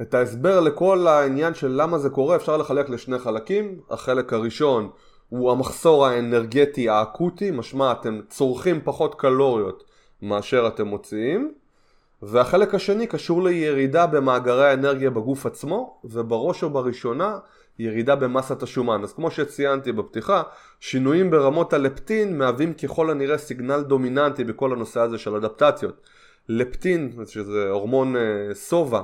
את 0.00 0.14
ההסבר 0.14 0.60
לכל 0.60 1.06
העניין 1.06 1.54
של 1.54 1.68
למה 1.68 1.98
זה 1.98 2.10
קורה 2.10 2.36
אפשר 2.36 2.56
לחלק 2.56 2.88
לשני 2.88 3.18
חלקים. 3.18 3.80
החלק 3.90 4.32
הראשון 4.32 4.90
הוא 5.28 5.52
המחסור 5.52 6.06
האנרגטי 6.06 6.88
האקוטי, 6.88 7.50
משמע 7.50 7.92
אתם 7.92 8.20
צורכים 8.28 8.80
פחות 8.84 9.14
קלוריות 9.14 9.84
מאשר 10.22 10.66
אתם 10.66 10.86
מוציאים. 10.86 11.52
והחלק 12.22 12.74
השני 12.74 13.06
קשור 13.06 13.42
לירידה 13.42 14.06
במאגרי 14.06 14.68
האנרגיה 14.68 15.10
בגוף 15.10 15.46
עצמו, 15.46 16.00
ובראש 16.04 16.62
ובראשונה 16.62 17.38
ירידה 17.78 18.16
במסת 18.16 18.62
השומן. 18.62 19.02
אז 19.02 19.12
כמו 19.12 19.30
שציינתי 19.30 19.92
בפתיחה, 19.92 20.42
שינויים 20.80 21.30
ברמות 21.30 21.72
הלפטין 21.72 22.38
מהווים 22.38 22.74
ככל 22.74 23.10
הנראה 23.10 23.38
סיגנל 23.38 23.82
דומיננטי 23.82 24.44
בכל 24.44 24.72
הנושא 24.72 25.00
הזה 25.00 25.18
של 25.18 25.34
אדפטציות. 25.34 26.00
לפטין, 26.48 27.12
שזה 27.26 27.70
הורמון 27.70 28.14
סובה, 28.52 28.98
אה, 28.98 29.02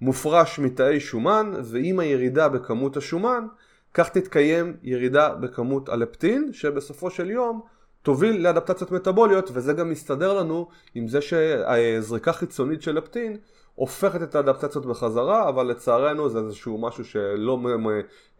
מופרש 0.00 0.58
מתאי 0.58 1.00
שומן, 1.00 1.52
ועם 1.62 2.00
הירידה 2.00 2.48
בכמות 2.48 2.96
השומן, 2.96 3.46
כך 3.94 4.08
תתקיים 4.08 4.76
ירידה 4.82 5.28
בכמות 5.28 5.88
הלפטין, 5.88 6.52
שבסופו 6.52 7.10
של 7.10 7.30
יום 7.30 7.60
תוביל 8.06 8.42
לאדפטציות 8.42 8.92
מטבוליות, 8.92 9.50
וזה 9.52 9.72
גם 9.72 9.90
מסתדר 9.90 10.34
לנו 10.34 10.68
עם 10.94 11.08
זה 11.08 11.18
שזריקה 11.20 12.32
חיצונית 12.32 12.82
של 12.82 12.94
לפטין 12.94 13.36
הופכת 13.74 14.22
את 14.22 14.34
האדפטציות 14.34 14.86
בחזרה, 14.86 15.48
אבל 15.48 15.66
לצערנו 15.66 16.28
זה 16.28 16.38
איזשהו 16.38 16.78
משהו 16.78 17.04
שלא 17.04 17.58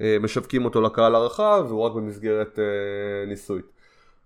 אה, 0.01 0.17
משווקים 0.21 0.65
אותו 0.65 0.81
לקהל 0.81 1.15
הרחב, 1.15 1.65
והוא 1.69 1.83
רק 1.83 1.93
במסגרת 1.93 2.59
אה, 2.59 3.27
ניסויית. 3.27 3.65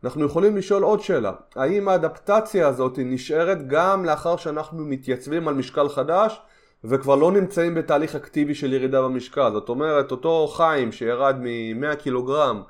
אנחנו 0.05 0.25
יכולים 0.25 0.57
לשאול 0.57 0.83
עוד 0.83 1.01
שאלה, 1.01 1.33
האם 1.57 1.89
האדפטציה 1.89 2.69
הזאת 2.69 2.99
נשארת 2.99 3.69
גם 3.69 4.05
לאחר 4.05 4.37
שאנחנו 4.37 4.85
מתייצבים 4.85 5.49
על 5.49 5.55
משקל 5.55 5.89
חדש 5.89 6.41
וכבר 6.85 7.17
לא 7.17 7.33
נמצאים 7.33 7.75
בתהליך 7.75 8.15
אקטיבי 8.15 8.55
של 8.55 8.73
ירידה 8.73 9.03
במשקל. 9.03 9.51
זאת 9.53 9.69
אומרת, 9.69 10.11
אותו 10.11 10.49
חיים 10.49 10.93
שירד 10.93 11.37
מ-100 11.41 11.97
קילוגרם 11.97 12.63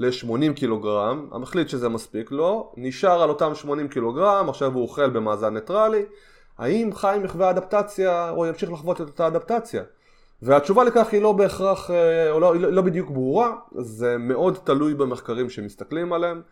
ל-80 0.00 0.52
קילוגרם, 0.54 1.28
המחליט 1.32 1.68
שזה 1.68 1.88
מספיק 1.88 2.30
לו, 2.30 2.72
נשאר 2.76 3.22
על 3.22 3.28
אותם 3.28 3.54
80 3.54 3.88
קילוגרם, 3.88 4.48
עכשיו 4.48 4.74
הוא 4.74 4.82
אוכל 4.82 5.10
במאזן 5.10 5.54
ניטרלי, 5.54 6.04
האם 6.58 6.94
חיים 6.94 7.24
יחווה 7.24 7.50
אדפטציה 7.50 8.30
או 8.30 8.46
ימשיך 8.46 8.72
לחוות 8.72 9.00
את 9.00 9.06
אותה 9.06 9.26
אדפטציה? 9.26 9.82
והתשובה 10.42 10.84
לכך 10.84 11.12
היא 11.12 11.22
לא 11.22 11.32
בהכרח, 11.32 11.90
אה, 11.90 12.30
או 12.30 12.40
לא, 12.40 12.56
לא 12.56 12.82
בדיוק 12.82 13.10
ברורה, 13.10 13.52
זה 13.78 14.18
מאוד 14.18 14.58
תלוי 14.64 14.94
במחקרים 14.94 15.50
שמסתכלים 15.50 16.12
עליהם. 16.12 16.42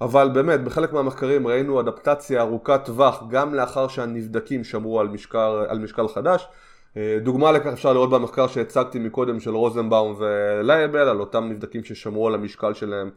אבל 0.00 0.30
באמת, 0.34 0.64
בחלק 0.64 0.92
מהמחקרים 0.92 1.46
ראינו 1.46 1.80
אדפטציה 1.80 2.40
ארוכת 2.40 2.80
טווח 2.84 3.22
גם 3.30 3.54
לאחר 3.54 3.88
שהנבדקים 3.88 4.64
שמרו 4.64 5.00
על 5.00 5.08
משקל, 5.08 5.64
על 5.68 5.78
משקל 5.78 6.08
חדש. 6.08 6.48
אה, 6.96 7.18
דוגמה 7.22 7.52
לכך 7.52 7.66
אפשר 7.66 7.92
לראות 7.92 8.10
במחקר 8.10 8.46
שהצגתי 8.46 8.98
מקודם 8.98 9.40
של 9.40 9.50
רוזנבאום 9.50 10.16
ולייבל, 10.18 11.08
על 11.08 11.20
אותם 11.20 11.44
נבדקים 11.48 11.84
ששמרו 11.84 12.26
על 12.26 12.34
המשקל 12.34 12.74
שלהם 12.74 13.10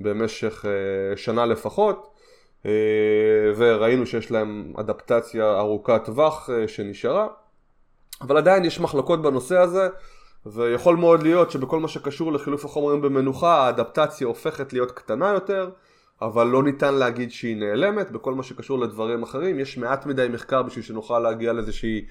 במשך 0.00 0.64
אה, 0.64 1.16
שנה 1.16 1.46
לפחות, 1.46 2.14
אה, 2.66 2.70
וראינו 3.56 4.06
שיש 4.06 4.30
להם 4.30 4.72
אדפטציה 4.76 5.58
ארוכת 5.58 6.00
טווח 6.04 6.50
שנשארה, 6.66 7.26
אבל 8.20 8.36
עדיין 8.36 8.64
יש 8.64 8.80
מחלקות 8.80 9.22
בנושא 9.22 9.56
הזה. 9.56 9.88
ויכול 10.46 10.96
מאוד 10.96 11.22
להיות 11.22 11.50
שבכל 11.50 11.80
מה 11.80 11.88
שקשור 11.88 12.32
לחילוף 12.32 12.64
החומרים 12.64 13.02
במנוחה 13.02 13.66
האדפטציה 13.66 14.26
הופכת 14.26 14.72
להיות 14.72 14.92
קטנה 14.92 15.28
יותר 15.32 15.70
אבל 16.22 16.46
לא 16.46 16.62
ניתן 16.62 16.94
להגיד 16.94 17.30
שהיא 17.30 17.56
נעלמת, 17.56 18.10
בכל 18.10 18.34
מה 18.34 18.42
שקשור 18.42 18.78
לדברים 18.78 19.22
אחרים 19.22 19.60
יש 19.60 19.78
מעט 19.78 20.06
מדי 20.06 20.26
מחקר 20.32 20.62
בשביל 20.62 20.84
שנוכל 20.84 21.18
להגיע 21.18 21.52
לאיזושהי 21.52 22.04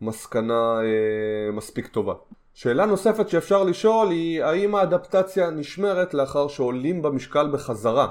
מסקנה 0.00 0.80
אה, 0.80 1.52
מספיק 1.52 1.86
טובה. 1.86 2.14
שאלה 2.54 2.86
נוספת 2.86 3.28
שאפשר 3.28 3.64
לשאול 3.64 4.10
היא 4.10 4.44
האם 4.44 4.74
האדפטציה 4.74 5.50
נשמרת 5.50 6.14
לאחר 6.14 6.48
שעולים 6.48 7.02
במשקל 7.02 7.50
בחזרה? 7.52 8.08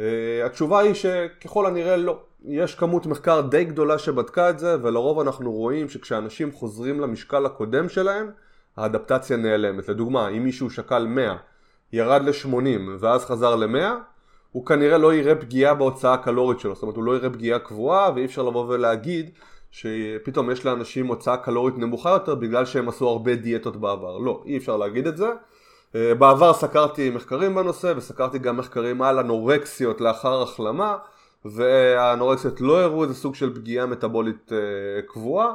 אה, 0.00 0.46
התשובה 0.46 0.78
היא 0.78 0.94
שככל 0.94 1.66
הנראה 1.66 1.96
לא. 1.96 2.18
יש 2.44 2.74
כמות 2.74 3.06
מחקר 3.06 3.40
די 3.40 3.64
גדולה 3.64 3.98
שבדקה 3.98 4.50
את 4.50 4.58
זה 4.58 4.76
ולרוב 4.82 5.20
אנחנו 5.20 5.52
רואים 5.52 5.88
שכשאנשים 5.88 6.52
חוזרים 6.52 7.00
למשקל 7.00 7.46
הקודם 7.46 7.88
שלהם 7.88 8.30
האדפטציה 8.76 9.36
נעלמת. 9.36 9.88
לדוגמה, 9.88 10.28
אם 10.28 10.44
מישהו 10.44 10.70
שקל 10.70 11.06
100, 11.06 11.36
ירד 11.92 12.22
ל-80 12.22 12.80
ואז 12.98 13.24
חזר 13.24 13.56
ל-100 13.56 13.94
הוא 14.52 14.66
כנראה 14.66 14.98
לא 14.98 15.14
יראה 15.14 15.34
פגיעה 15.34 15.74
בהוצאה 15.74 16.14
הקלורית 16.14 16.60
שלו, 16.60 16.74
זאת 16.74 16.82
אומרת 16.82 16.96
הוא 16.96 17.04
לא 17.04 17.16
יראה 17.16 17.30
פגיעה 17.30 17.58
קבועה 17.58 18.10
ואי 18.14 18.24
אפשר 18.24 18.42
לבוא 18.42 18.66
ולהגיד 18.68 19.30
שפתאום 19.70 20.50
יש 20.50 20.66
לאנשים 20.66 21.06
הוצאה 21.06 21.36
קלורית 21.36 21.78
נמוכה 21.78 22.10
יותר 22.10 22.34
בגלל 22.34 22.64
שהם 22.64 22.88
עשו 22.88 23.08
הרבה 23.08 23.34
דיאטות 23.34 23.76
בעבר, 23.76 24.18
לא, 24.18 24.42
אי 24.46 24.56
אפשר 24.56 24.76
להגיד 24.76 25.06
את 25.06 25.16
זה. 25.16 25.28
אה, 25.94 26.14
בעבר 26.14 26.52
סקרתי 26.52 27.10
מחקרים 27.10 27.54
בנושא 27.54 27.92
וסקרתי 27.96 28.38
גם 28.38 28.56
מחקרים 28.56 29.02
על 29.02 29.18
אנורקסיות 29.18 30.00
לאחר 30.00 30.42
החלמה 30.42 30.96
והאנורקסיות 31.44 32.60
לא 32.60 32.80
הראו 32.80 33.02
איזה 33.02 33.14
סוג 33.14 33.34
של 33.34 33.54
פגיעה 33.54 33.86
מטבולית 33.86 34.52
אה, 34.52 34.58
קבועה. 35.06 35.54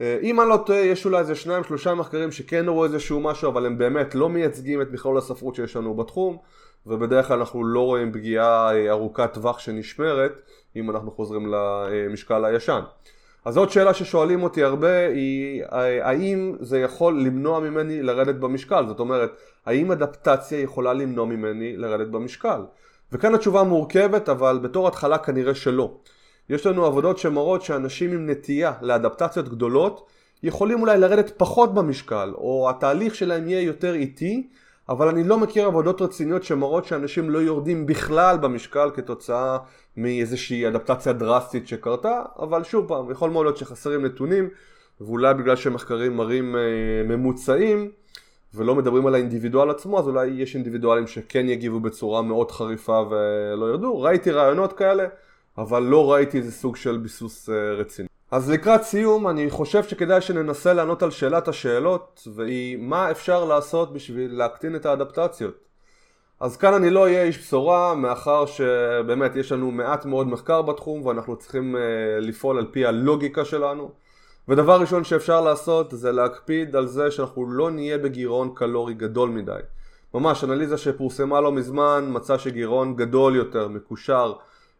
אה, 0.00 0.18
אם 0.22 0.40
אני 0.40 0.48
לא 0.48 0.56
טועה 0.66 0.78
יש 0.78 1.06
אולי 1.06 1.18
איזה 1.18 1.34
שניים 1.34 1.64
שלושה 1.64 1.94
מחקרים 1.94 2.32
שכן 2.32 2.68
הראו 2.68 2.84
איזשהו 2.84 3.20
משהו 3.20 3.50
אבל 3.50 3.66
הם 3.66 3.78
באמת 3.78 4.14
לא 4.14 4.28
מייצגים 4.28 4.82
את 4.82 4.90
מכלול 4.92 5.18
הספרות 5.18 5.54
שיש 5.54 5.76
לנו 5.76 5.94
בתחום 5.94 6.38
ובדרך 6.86 7.28
כלל 7.28 7.38
אנחנו 7.38 7.64
לא 7.64 7.80
רואים 7.80 8.12
פגיעה 8.12 8.88
ארוכת 8.88 9.30
טווח 9.34 9.58
שנשמרת 9.58 10.42
אם 10.76 10.90
אנחנו 10.90 11.10
חוזרים 11.10 11.54
למשקל 11.54 12.44
הישן. 12.44 12.80
אז 13.48 13.56
עוד 13.56 13.70
שאלה 13.70 13.94
ששואלים 13.94 14.42
אותי 14.42 14.64
הרבה 14.64 15.06
היא 15.06 15.62
האם 16.02 16.56
זה 16.60 16.78
יכול 16.78 17.20
למנוע 17.20 17.60
ממני 17.60 18.02
לרדת 18.02 18.34
במשקל? 18.34 18.84
זאת 18.88 19.00
אומרת, 19.00 19.30
האם 19.66 19.92
אדפטציה 19.92 20.60
יכולה 20.60 20.92
למנוע 20.92 21.26
ממני 21.26 21.76
לרדת 21.76 22.08
במשקל? 22.08 22.60
וכאן 23.12 23.34
התשובה 23.34 23.62
מורכבת 23.62 24.28
אבל 24.28 24.58
בתור 24.62 24.88
התחלה 24.88 25.18
כנראה 25.18 25.54
שלא. 25.54 25.94
יש 26.48 26.66
לנו 26.66 26.86
עבודות 26.86 27.18
שמראות 27.18 27.62
שאנשים 27.62 28.12
עם 28.12 28.30
נטייה 28.30 28.72
לאדפטציות 28.82 29.48
גדולות 29.48 30.06
יכולים 30.42 30.80
אולי 30.80 30.98
לרדת 30.98 31.32
פחות 31.36 31.74
במשקל 31.74 32.32
או 32.34 32.70
התהליך 32.70 33.14
שלהם 33.14 33.48
יהיה 33.48 33.62
יותר 33.62 33.94
איטי 33.94 34.48
אבל 34.88 35.08
אני 35.08 35.24
לא 35.24 35.38
מכיר 35.38 35.66
עבודות 35.66 36.02
רציניות 36.02 36.44
שמראות 36.44 36.84
שאנשים 36.84 37.30
לא 37.30 37.38
יורדים 37.38 37.86
בכלל 37.86 38.38
במשקל 38.38 38.90
כתוצאה 38.94 39.58
מאיזושהי 39.96 40.68
אדפטציה 40.68 41.12
דרסטית 41.12 41.68
שקרתה, 41.68 42.22
אבל 42.38 42.64
שוב 42.64 42.88
פעם, 42.88 43.10
יכול 43.10 43.30
מאוד 43.30 43.46
להיות 43.46 43.56
שחסרים 43.56 44.04
נתונים, 44.04 44.48
ואולי 45.00 45.34
בגלל 45.34 45.56
שמחקרים 45.56 46.16
מראים 46.16 46.56
אה, 46.56 46.60
ממוצעים 47.04 47.90
ולא 48.54 48.74
מדברים 48.74 49.06
על 49.06 49.14
האינדיבידואל 49.14 49.70
עצמו, 49.70 49.98
אז 49.98 50.08
אולי 50.08 50.26
יש 50.26 50.54
אינדיבידואלים 50.54 51.06
שכן 51.06 51.48
יגיבו 51.48 51.80
בצורה 51.80 52.22
מאוד 52.22 52.50
חריפה 52.50 53.02
ולא 53.10 53.66
ירדו. 53.66 54.00
ראיתי 54.00 54.30
רעיונות 54.30 54.72
כאלה, 54.72 55.06
אבל 55.58 55.82
לא 55.82 56.12
ראיתי 56.12 56.38
איזה 56.38 56.52
סוג 56.52 56.76
של 56.76 56.96
ביסוס 56.96 57.50
אה, 57.50 57.72
רציני. 57.72 58.07
אז 58.30 58.50
לקראת 58.50 58.82
סיום 58.82 59.28
אני 59.28 59.50
חושב 59.50 59.84
שכדאי 59.84 60.20
שננסה 60.20 60.72
לענות 60.72 61.02
על 61.02 61.10
שאלת 61.10 61.48
השאלות 61.48 62.28
והיא 62.34 62.76
מה 62.76 63.10
אפשר 63.10 63.44
לעשות 63.44 63.92
בשביל 63.92 64.38
להקטין 64.38 64.76
את 64.76 64.86
האדפטציות. 64.86 65.54
אז 66.40 66.56
כאן 66.56 66.74
אני 66.74 66.90
לא 66.90 67.02
אהיה 67.02 67.22
איש 67.22 67.38
בשורה 67.38 67.94
מאחר 67.94 68.46
שבאמת 68.46 69.36
יש 69.36 69.52
לנו 69.52 69.70
מעט 69.70 70.04
מאוד 70.04 70.28
מחקר 70.28 70.62
בתחום 70.62 71.06
ואנחנו 71.06 71.36
צריכים 71.36 71.76
uh, 71.76 71.78
לפעול 72.20 72.58
על 72.58 72.66
פי 72.70 72.86
הלוגיקה 72.86 73.44
שלנו 73.44 73.90
ודבר 74.48 74.80
ראשון 74.80 75.04
שאפשר 75.04 75.40
לעשות 75.40 75.90
זה 75.90 76.12
להקפיד 76.12 76.76
על 76.76 76.86
זה 76.86 77.10
שאנחנו 77.10 77.50
לא 77.50 77.70
נהיה 77.70 77.98
בגירעון 77.98 78.50
קלורי 78.54 78.94
גדול 78.94 79.28
מדי. 79.30 79.60
ממש 80.14 80.44
אנליזה 80.44 80.78
שפורסמה 80.78 81.40
לא 81.40 81.52
מזמן 81.52 82.04
מצאה 82.08 82.38
שגירעון 82.38 82.96
גדול 82.96 83.36
יותר 83.36 83.68
מקושר 83.68 84.32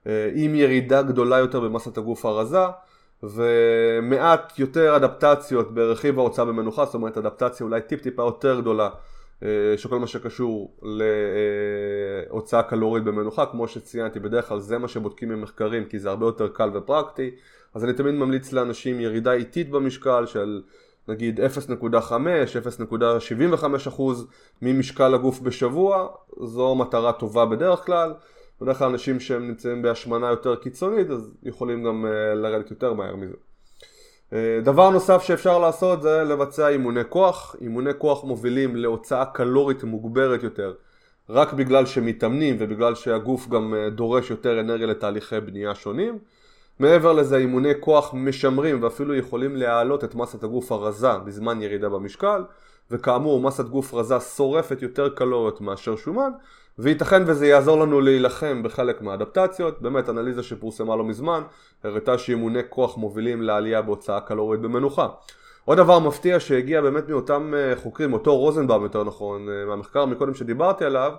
uh, 0.05 0.09
עם 0.35 0.55
ירידה 0.55 1.03
גדולה 1.03 1.39
יותר 1.39 1.61
במסת 1.61 1.99
הגוף 1.99 2.27
הרזה 2.27 2.59
ומעט 3.23 4.59
יותר 4.59 4.97
אדפטציות 4.97 5.75
ברכיב 5.75 6.19
ההוצאה 6.19 6.45
במנוחה, 6.45 6.85
זאת 6.85 6.95
אומרת 6.95 7.19
אדפטציה 7.19 7.67
אולי 7.67 7.81
טיפ 7.81 8.03
טיפה 8.03 8.23
יותר 8.23 8.61
גדולה 8.61 8.91
אה, 9.43 9.49
של 9.77 9.89
כל 9.89 9.99
מה 9.99 10.07
שקשור 10.07 10.77
להוצאה 10.83 12.63
קלורית 12.63 13.05
במנוחה, 13.05 13.47
כמו 13.47 13.69
שציינתי 13.69 14.21
בדרך 14.21 14.49
כלל 14.49 14.61
זה 14.61 14.79
מה 14.79 14.89
שבודקים 14.89 15.29
במחקרים 15.29 15.85
כי 15.85 15.99
זה 15.99 16.09
הרבה 16.09 16.27
יותר 16.27 16.49
קל 16.49 16.71
ופרקטי, 16.75 17.31
אז 17.75 17.85
אני 17.85 17.93
תמיד 17.93 18.15
ממליץ 18.15 18.53
לאנשים 18.53 19.01
ירידה 19.01 19.33
איטית 19.33 19.71
במשקל 19.71 20.27
של 20.27 20.63
נגיד 21.09 21.41
0.5, 21.41 21.43
0.75% 23.89 24.03
ממשקל 24.63 25.15
הגוף 25.15 25.41
בשבוע, 25.41 26.09
זו 26.41 26.75
מטרה 26.75 27.13
טובה 27.13 27.47
בדרך 27.47 27.87
כלל 27.87 28.13
בדרך 28.61 28.79
כלל 28.79 28.89
אנשים 28.89 29.21
שהם 29.21 29.49
נמצאים 29.49 29.83
בהשמנה 29.83 30.31
יותר 30.31 30.57
קיצונית 30.57 31.11
אז 31.11 31.35
יכולים 31.43 31.85
גם 31.85 32.05
uh, 32.05 32.35
לרדת 32.35 32.71
יותר 32.71 32.93
מהר 32.93 33.17
מזה. 33.17 33.35
Uh, 34.31 34.35
דבר 34.65 34.91
נוסף 34.91 35.23
שאפשר 35.23 35.59
לעשות 35.59 36.03
זה 36.03 36.25
לבצע 36.25 36.69
אימוני 36.69 37.01
כוח, 37.09 37.57
אימוני 37.61 37.91
כוח 37.99 38.25
מובילים 38.25 38.77
להוצאה 38.77 39.25
קלורית 39.25 39.85
מוגברת 39.85 40.43
יותר 40.43 40.75
רק 41.31 41.53
בגלל 41.53 41.87
שמתאמנים 41.87 42.57
ובגלל 42.59 42.95
שהגוף 42.95 43.49
גם 43.49 43.75
אה, 43.75 43.91
דורש 43.91 44.31
יותר 44.31 44.61
אנרגיה 44.61 44.87
לתהליכי 44.87 45.41
בנייה 45.41 45.75
שונים. 45.75 46.19
מעבר 46.79 47.13
לזה 47.13 47.37
אימוני 47.37 47.73
כוח 47.81 48.15
משמרים 48.15 48.83
ואפילו 48.83 49.15
יכולים 49.15 49.57
להעלות 49.57 50.05
את 50.05 50.15
מסת 50.15 50.45
הגוף 50.45 50.73
הרזה 50.73 51.19
בזמן 51.19 51.63
ירידה 51.63 51.89
במשקל 51.89 52.45
וכאמור 52.91 53.41
מסת 53.41 53.65
גוף 53.65 53.95
רזה 53.95 54.21
שורפת 54.21 54.83
יותר 54.83 55.09
קלוריות 55.09 55.61
מאשר 55.61 55.97
שומן 55.97 56.31
וייתכן 56.79 57.23
וזה 57.27 57.47
יעזור 57.47 57.81
לנו 57.81 58.01
להילחם 58.01 58.63
בחלק 58.63 59.03
מהאדפטציות, 59.03 59.83
באמת 59.83 60.09
אנליזה 60.09 60.43
שפורסמה 60.43 60.97
לא 60.97 61.05
מזמן 61.05 61.43
הראתה 61.85 62.19
שאימוני 62.19 62.61
כוח 62.69 62.97
מובילים 62.97 63.43
לעלייה 63.43 63.83
בהוצאה 63.83 64.21
קלורית 64.21 64.61
במנוחה. 64.61 65.09
עוד 65.65 65.79
דבר 65.79 65.99
מפתיע 65.99 66.41
שהגיע 66.41 66.81
באמת 66.81 67.09
מאותם 67.09 67.55
אה, 67.57 67.77
חוקרים, 67.77 68.13
אותו 68.13 68.37
רוזנבאום 68.37 68.83
יותר 68.83 69.05
נכון, 69.05 69.49
אה, 69.49 69.65
מהמחקר 69.65 70.05
מקודם 70.05 70.35
שדיברתי 70.35 70.85
עליו, 70.85 71.13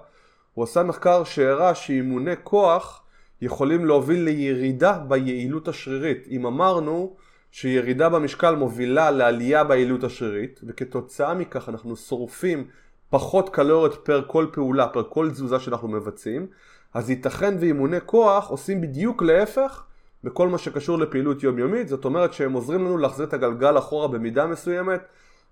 הוא 0.53 0.63
עשה 0.63 0.83
מחקר 0.83 1.23
שהראה 1.23 1.75
שאימוני 1.75 2.33
כוח 2.43 3.03
יכולים 3.41 3.85
להוביל 3.85 4.23
לירידה 4.23 4.93
ביעילות 5.07 5.67
השרירית. 5.67 6.27
אם 6.29 6.45
אמרנו 6.45 7.15
שירידה 7.51 8.09
במשקל 8.09 8.55
מובילה 8.55 9.11
לעלייה 9.11 9.63
ביעילות 9.63 10.03
השרירית, 10.03 10.59
וכתוצאה 10.63 11.33
מכך 11.33 11.69
אנחנו 11.69 11.95
שורפים 11.95 12.67
פחות 13.09 13.49
קלוריות 13.49 14.05
פר 14.05 14.23
כל 14.27 14.45
פעולה, 14.51 14.87
פר 14.87 15.03
כל 15.09 15.29
תזוזה 15.31 15.59
שאנחנו 15.59 15.87
מבצעים, 15.87 16.47
אז 16.93 17.09
ייתכן 17.09 17.55
ואימוני 17.59 17.97
כוח 18.05 18.49
עושים 18.49 18.81
בדיוק 18.81 19.21
להפך 19.21 19.83
בכל 20.23 20.47
מה 20.47 20.57
שקשור 20.57 20.99
לפעילות 20.99 21.43
יומיומית, 21.43 21.87
זאת 21.87 22.05
אומרת 22.05 22.33
שהם 22.33 22.53
עוזרים 22.53 22.85
לנו 22.85 22.97
להחזיר 22.97 23.25
את 23.25 23.33
הגלגל 23.33 23.77
אחורה 23.77 24.07
במידה 24.07 24.47
מסוימת, 24.47 25.01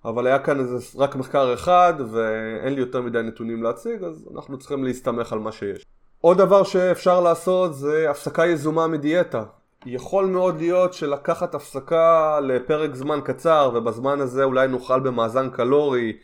אבל 0.06 0.28
היה 0.28 0.40
כאן 0.40 0.60
איזה 0.60 0.78
רק 0.98 1.16
מחקר 1.16 1.54
אחד 1.54 1.94
ואין 2.12 2.74
לי 2.74 2.80
יותר 2.80 3.02
מדי 3.02 3.22
נתונים 3.24 3.64
להציג, 3.64 4.04
אז 4.04 4.30
אנחנו 4.36 4.58
צריכים 4.58 4.84
להסתמך 4.84 5.34
על 5.34 5.40
מה 5.40 5.52
שיש. 5.52 5.86
עוד 6.22 6.38
דבר 6.38 6.64
שאפשר 6.64 7.22
לעשות 7.22 7.76
זה 7.76 8.10
הפסקה 8.10 8.46
יזומה 8.46 8.88
מדיאטה. 8.88 9.44
יכול 9.86 10.26
מאוד 10.26 10.58
להיות 10.58 10.94
שלקחת 10.94 11.56
הפסקה 11.56 12.40
לפרק 12.40 12.96
זמן 12.96 13.20
קצר 13.24 13.72
ובזמן 13.74 14.20
הזה 14.20 14.44
אולי 14.44 14.68
נוכל 14.68 15.00
במאזן 15.00 15.50
קלורי 15.50 16.18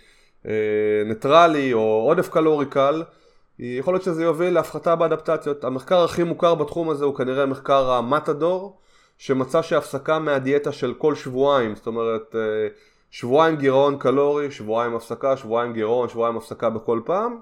ניטרלי 1.05 1.73
או 1.73 2.03
עודף 2.07 2.29
קלורי 2.29 2.65
קל, 2.65 3.03
יכול 3.59 3.93
להיות 3.93 4.03
שזה 4.03 4.23
יוביל 4.23 4.53
להפחתה 4.53 4.95
באדפטציות. 4.95 5.63
המחקר 5.63 6.03
הכי 6.03 6.23
מוכר 6.23 6.55
בתחום 6.55 6.89
הזה 6.89 7.05
הוא 7.05 7.15
כנראה 7.15 7.45
מחקר 7.45 7.91
המטאדור, 7.91 8.77
שמצא 9.17 9.61
שהפסקה 9.61 10.19
מהדיאטה 10.19 10.71
של 10.71 10.93
כל 10.97 11.15
שבועיים, 11.15 11.75
זאת 11.75 11.87
אומרת 11.87 12.35
אה, 12.35 12.67
שבועיים 13.11 13.55
גירעון 13.55 13.97
קלורי, 13.97 14.51
שבועיים 14.51 14.95
הפסקה, 14.95 15.37
שבועיים 15.37 15.73
גירעון, 15.73 16.09
שבועיים 16.09 16.37
הפסקה 16.37 16.69
בכל 16.69 17.01
פעם. 17.05 17.37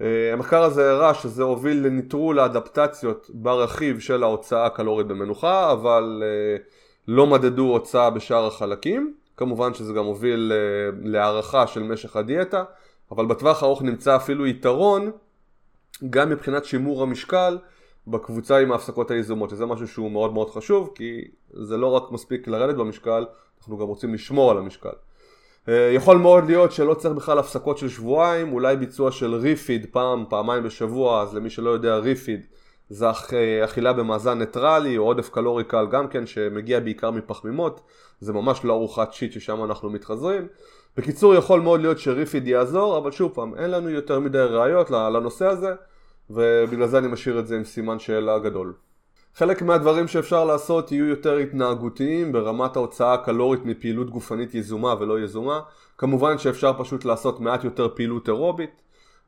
אה, 0.00 0.32
המחקר 0.32 0.62
הזה 0.62 0.90
הראה 0.90 1.14
שזה 1.14 1.42
הוביל 1.42 1.86
לניטרול 1.86 2.38
האדפטציות 2.38 3.30
ברכיב 3.34 4.00
של 4.00 4.22
ההוצאה 4.22 4.66
הקלורית 4.66 5.06
במנוחה, 5.06 5.72
אבל 5.72 6.22
לא 7.08 7.26
מדדו 7.26 7.62
הוצאה 7.62 8.10
בשאר 8.10 8.46
החלקים. 8.46 9.14
כמובן 9.36 9.74
שזה 9.74 9.92
גם 9.92 10.04
הוביל 10.04 10.52
אה, 10.54 10.98
להערכה 11.04 11.66
של 11.66 11.82
משך 11.82 12.16
הדיאטה, 12.16 12.64
אבל 13.10 13.26
בטווח 13.26 13.62
הארוך 13.62 13.82
נמצא 13.82 14.16
אפילו 14.16 14.46
יתרון 14.46 15.10
גם 16.10 16.30
מבחינת 16.30 16.64
שימור 16.64 17.02
המשקל 17.02 17.58
בקבוצה 18.06 18.58
עם 18.58 18.72
ההפסקות 18.72 19.10
היזומות, 19.10 19.50
שזה 19.50 19.66
משהו 19.66 19.88
שהוא 19.88 20.10
מאוד 20.10 20.32
מאוד 20.32 20.50
חשוב, 20.50 20.90
כי 20.94 21.20
זה 21.50 21.76
לא 21.76 21.86
רק 21.86 22.10
מספיק 22.10 22.48
לרדת 22.48 22.74
במשקל, 22.74 23.26
אנחנו 23.58 23.78
גם 23.78 23.86
רוצים 23.86 24.14
לשמור 24.14 24.50
על 24.50 24.58
המשקל. 24.58 24.92
אה, 25.68 25.90
יכול 25.94 26.16
מאוד 26.16 26.44
להיות 26.44 26.72
שלא 26.72 26.94
צריך 26.94 27.14
בכלל 27.14 27.38
הפסקות 27.38 27.78
של 27.78 27.88
שבועיים, 27.88 28.52
אולי 28.52 28.76
ביצוע 28.76 29.12
של 29.12 29.34
refeed 29.34 29.86
פעם, 29.90 30.24
פעמיים 30.28 30.62
בשבוע, 30.62 31.22
אז 31.22 31.34
למי 31.34 31.50
שלא 31.50 31.70
יודע 31.70 31.96
refeed 31.96 32.46
זה 32.88 33.06
אכילה 33.64 33.92
במאזן 33.92 34.38
ניטרלי 34.38 34.98
או 34.98 35.02
עודף 35.02 35.28
קלורי 35.28 35.64
קל 35.64 35.86
גם 35.90 36.08
כן 36.08 36.26
שמגיע 36.26 36.80
בעיקר 36.80 37.10
מפחמימות. 37.10 37.80
זה 38.20 38.32
ממש 38.32 38.64
לא 38.64 38.72
ארוחת 38.72 39.12
cheat 39.12 39.32
ששם 39.32 39.64
אנחנו 39.64 39.90
מתחזרים. 39.90 40.48
בקיצור 40.96 41.34
יכול 41.34 41.60
מאוד 41.60 41.80
להיות 41.80 41.98
ש 41.98 42.10
refeed 42.10 42.46
יעזור 42.46 42.98
אבל 42.98 43.10
שוב 43.10 43.32
פעם 43.34 43.54
אין 43.54 43.70
לנו 43.70 43.90
יותר 43.90 44.20
מדי 44.20 44.38
ראיות 44.38 44.90
לנושא 44.90 45.46
הזה 45.46 45.74
ובגלל 46.30 46.86
זה 46.86 46.98
אני 46.98 47.08
משאיר 47.08 47.38
את 47.38 47.46
זה 47.46 47.56
עם 47.56 47.64
סימן 47.64 47.98
שאלה 47.98 48.38
גדול. 48.38 48.74
חלק 49.34 49.62
מהדברים 49.62 50.08
שאפשר 50.08 50.44
לעשות 50.44 50.92
יהיו 50.92 51.06
יותר 51.06 51.36
התנהגותיים 51.36 52.32
ברמת 52.32 52.76
ההוצאה 52.76 53.14
הקלורית 53.14 53.64
מפעילות 53.64 54.10
גופנית 54.10 54.54
יזומה 54.54 54.94
ולא 55.00 55.20
יזומה. 55.20 55.60
כמובן 55.98 56.38
שאפשר 56.38 56.72
פשוט 56.78 57.04
לעשות 57.04 57.40
מעט 57.40 57.64
יותר 57.64 57.88
פעילות 57.94 58.28
אירובית 58.28 58.82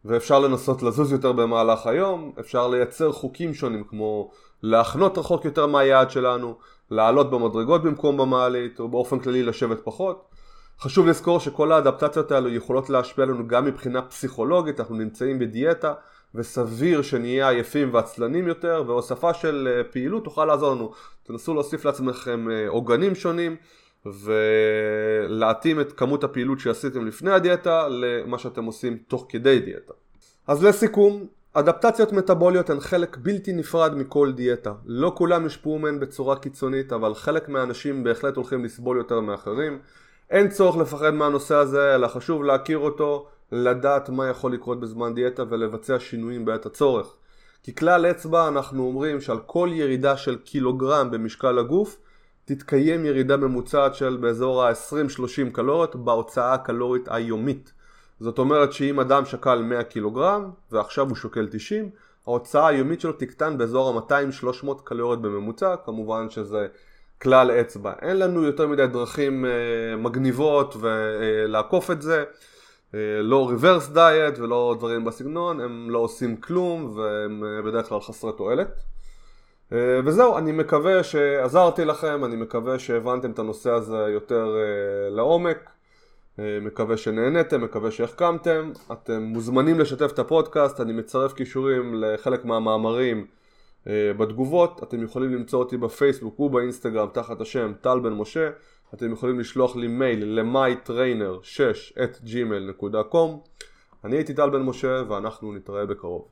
ואפשר 0.04 0.38
לנסות 0.38 0.82
לזוז 0.82 1.12
יותר 1.12 1.32
במהלך 1.32 1.86
היום, 1.86 2.32
אפשר 2.40 2.68
לייצר 2.68 3.12
חוקים 3.12 3.54
שונים 3.54 3.84
כמו 3.84 4.30
להחנות 4.62 5.18
רחוק 5.18 5.44
יותר 5.44 5.66
מהיעד 5.66 6.10
שלנו, 6.10 6.54
לעלות 6.90 7.30
במדרגות 7.30 7.82
במקום 7.82 8.16
במעלית, 8.16 8.80
או 8.80 8.88
באופן 8.88 9.18
כללי 9.18 9.42
לשבת 9.42 9.80
פחות. 9.84 10.24
חשוב 10.80 11.06
לזכור 11.06 11.40
שכל 11.40 11.72
האדפטציות 11.72 12.32
האלו 12.32 12.48
יכולות 12.48 12.90
להשפיע 12.90 13.24
עלינו 13.24 13.48
גם 13.48 13.64
מבחינה 13.64 14.02
פסיכולוגית, 14.02 14.80
אנחנו 14.80 14.94
נמצאים 14.94 15.38
בדיאטה 15.38 15.94
וסביר 16.34 17.02
שנהיה 17.02 17.48
עייפים 17.48 17.94
ועצלנים 17.94 18.48
יותר 18.48 18.84
והוספה 18.86 19.34
של 19.34 19.68
אה, 19.70 19.84
פעילות 19.84 20.24
תוכל 20.24 20.44
לעזור 20.44 20.74
לנו. 20.74 20.92
תנסו 21.22 21.54
להוסיף 21.54 21.84
לעצמכם 21.84 22.50
אה, 22.50 22.68
עוגנים 22.68 23.14
שונים 23.14 23.56
ולהתאים 24.06 25.80
את 25.80 25.92
כמות 25.92 26.24
הפעילות 26.24 26.60
שעשיתם 26.60 27.06
לפני 27.06 27.30
הדיאטה 27.30 27.88
למה 27.88 28.38
שאתם 28.38 28.64
עושים 28.64 28.98
תוך 29.08 29.26
כדי 29.28 29.60
דיאטה. 29.60 29.92
אז 30.46 30.64
לסיכום, 30.64 31.26
אדפטציות 31.52 32.12
מטאבוליות 32.12 32.70
הן 32.70 32.80
חלק 32.80 33.16
בלתי 33.16 33.52
נפרד 33.52 33.94
מכל 33.94 34.32
דיאטה. 34.32 34.72
לא 34.86 35.12
כולם 35.16 35.44
יושפעו 35.44 35.78
מהן 35.78 36.00
בצורה 36.00 36.36
קיצונית, 36.36 36.92
אבל 36.92 37.14
חלק 37.14 37.48
מהאנשים 37.48 38.04
בהחלט 38.04 38.36
הולכים 38.36 38.64
לסבול 38.64 38.96
יותר 38.96 39.20
מאחרים. 39.20 39.78
אין 40.30 40.48
צורך 40.48 40.76
לפחד 40.76 41.10
מהנושא 41.10 41.54
הזה, 41.54 41.94
אלא 41.94 42.06
חשוב 42.06 42.44
להכיר 42.44 42.78
אותו, 42.78 43.26
לדעת 43.52 44.08
מה 44.08 44.28
יכול 44.28 44.52
לקרות 44.52 44.80
בזמן 44.80 45.14
דיאטה 45.14 45.42
ולבצע 45.50 45.98
שינויים 45.98 46.44
בעת 46.44 46.66
הצורך. 46.66 47.14
כי 47.62 47.74
כלל 47.74 48.06
אצבע 48.06 48.48
אנחנו 48.48 48.86
אומרים 48.86 49.20
שעל 49.20 49.38
כל 49.46 49.68
ירידה 49.72 50.16
של 50.16 50.38
קילוגרם 50.38 51.10
במשקל 51.10 51.58
הגוף 51.58 51.96
תתקיים 52.44 53.04
ירידה 53.04 53.37
ממוצעת 53.37 53.94
של 53.94 54.16
באזור 54.16 54.64
ה-20-30 54.64 55.50
קלוריות 55.52 55.96
בהוצאה 55.96 56.54
הקלורית 56.54 57.09
היומית. 57.11 57.72
זאת 58.20 58.38
אומרת 58.38 58.72
שאם 58.72 59.00
אדם 59.00 59.24
שקל 59.24 59.62
100 59.62 59.85
קילוגרם 59.85 60.50
ועכשיו 60.72 61.09
הוא 61.09 61.16
שוקל 61.16 61.48
90, 61.50 61.90
ההוצאה 62.26 62.66
היומית 62.66 63.00
שלו 63.00 63.12
תקטן 63.12 63.59
באזור 63.59 63.98
ה-200-300 64.12 64.66
קלוריות 64.85 65.22
בממוצע, 65.22 65.74
כמובן 65.85 66.30
שזה 66.30 66.66
כלל 67.22 67.50
אצבע. 67.50 67.92
אין 68.02 68.18
לנו 68.18 68.44
יותר 68.44 68.66
מדי 68.66 68.87
דרכים 68.87 69.44
אה, 69.44 69.96
מגניבות 69.96 70.76
ולעקוף 70.80 71.90
את 71.90 72.02
זה, 72.02 72.24
אה, 72.94 72.98
לא 73.22 73.50
reverse 73.52 73.94
diet 73.94 74.40
ולא 74.40 74.74
דברים 74.78 75.04
בסגנון, 75.04 75.61
הם 75.61 75.90
לא 75.90 75.98
עושים 75.98 76.37
כלום 76.37 76.96
והם 76.96 77.44
אה, 77.44 77.62
בדרך 77.62 77.88
כלל 77.88 78.00
חסרי 78.00 78.33
תועלת. 78.37 78.93
אה, 79.74 80.00
וזהו, 80.04 80.38
אני 80.38 80.52
מקווה 80.52 81.02
שעזרתי 81.02 81.84
לכם, 81.84 82.24
אני 82.24 82.37
מקווה 82.37 82.78
שהבנתם 82.78 83.30
את 83.30 83.38
הנושא 83.38 83.70
הזה 83.70 83.96
יותר 83.96 84.56
אה, 84.56 85.10
לעומק, 85.10 85.70
אה, 86.38 86.58
מקווה 86.62 86.96
שנהנתם, 86.96 87.60
מקווה 87.64 87.90
שהחכמתם, 87.90 88.72
אתם 88.92 89.22
מוזמנים 89.22 89.80
לשתף 89.80 90.10
את 90.12 90.18
הפודקאסט, 90.18 90.80
אני 90.80 90.92
מצרף 90.92 91.32
קישורים 91.32 91.94
לחלק 91.94 92.44
מהמאמרים 92.44 93.26
בתגובות, 94.18 94.80
אתם 94.82 95.02
יכולים 95.02 95.34
למצוא 95.34 95.58
אותי 95.58 95.76
בפייסבוק 95.76 96.40
ובאינסטגרם 96.40 97.08
תחת 97.12 97.40
השם 97.40 97.72
טל 97.80 98.00
בן 98.00 98.12
משה, 98.12 98.50
אתם 98.94 99.12
יכולים 99.12 99.40
לשלוח 99.40 99.76
לי 99.76 99.87
מייל 99.87 100.24
ל 100.24 100.36
mytrainer 100.36 101.38
6 101.42 101.92
at 101.96 102.26
gmail.com 102.26 103.48
אני 104.04 104.16
הייתי 104.16 104.34
טל 104.34 104.50
בן 104.50 104.62
משה 104.62 105.02
ואנחנו 105.08 105.52
נתראה 105.52 105.87
בקרוב 105.87 106.22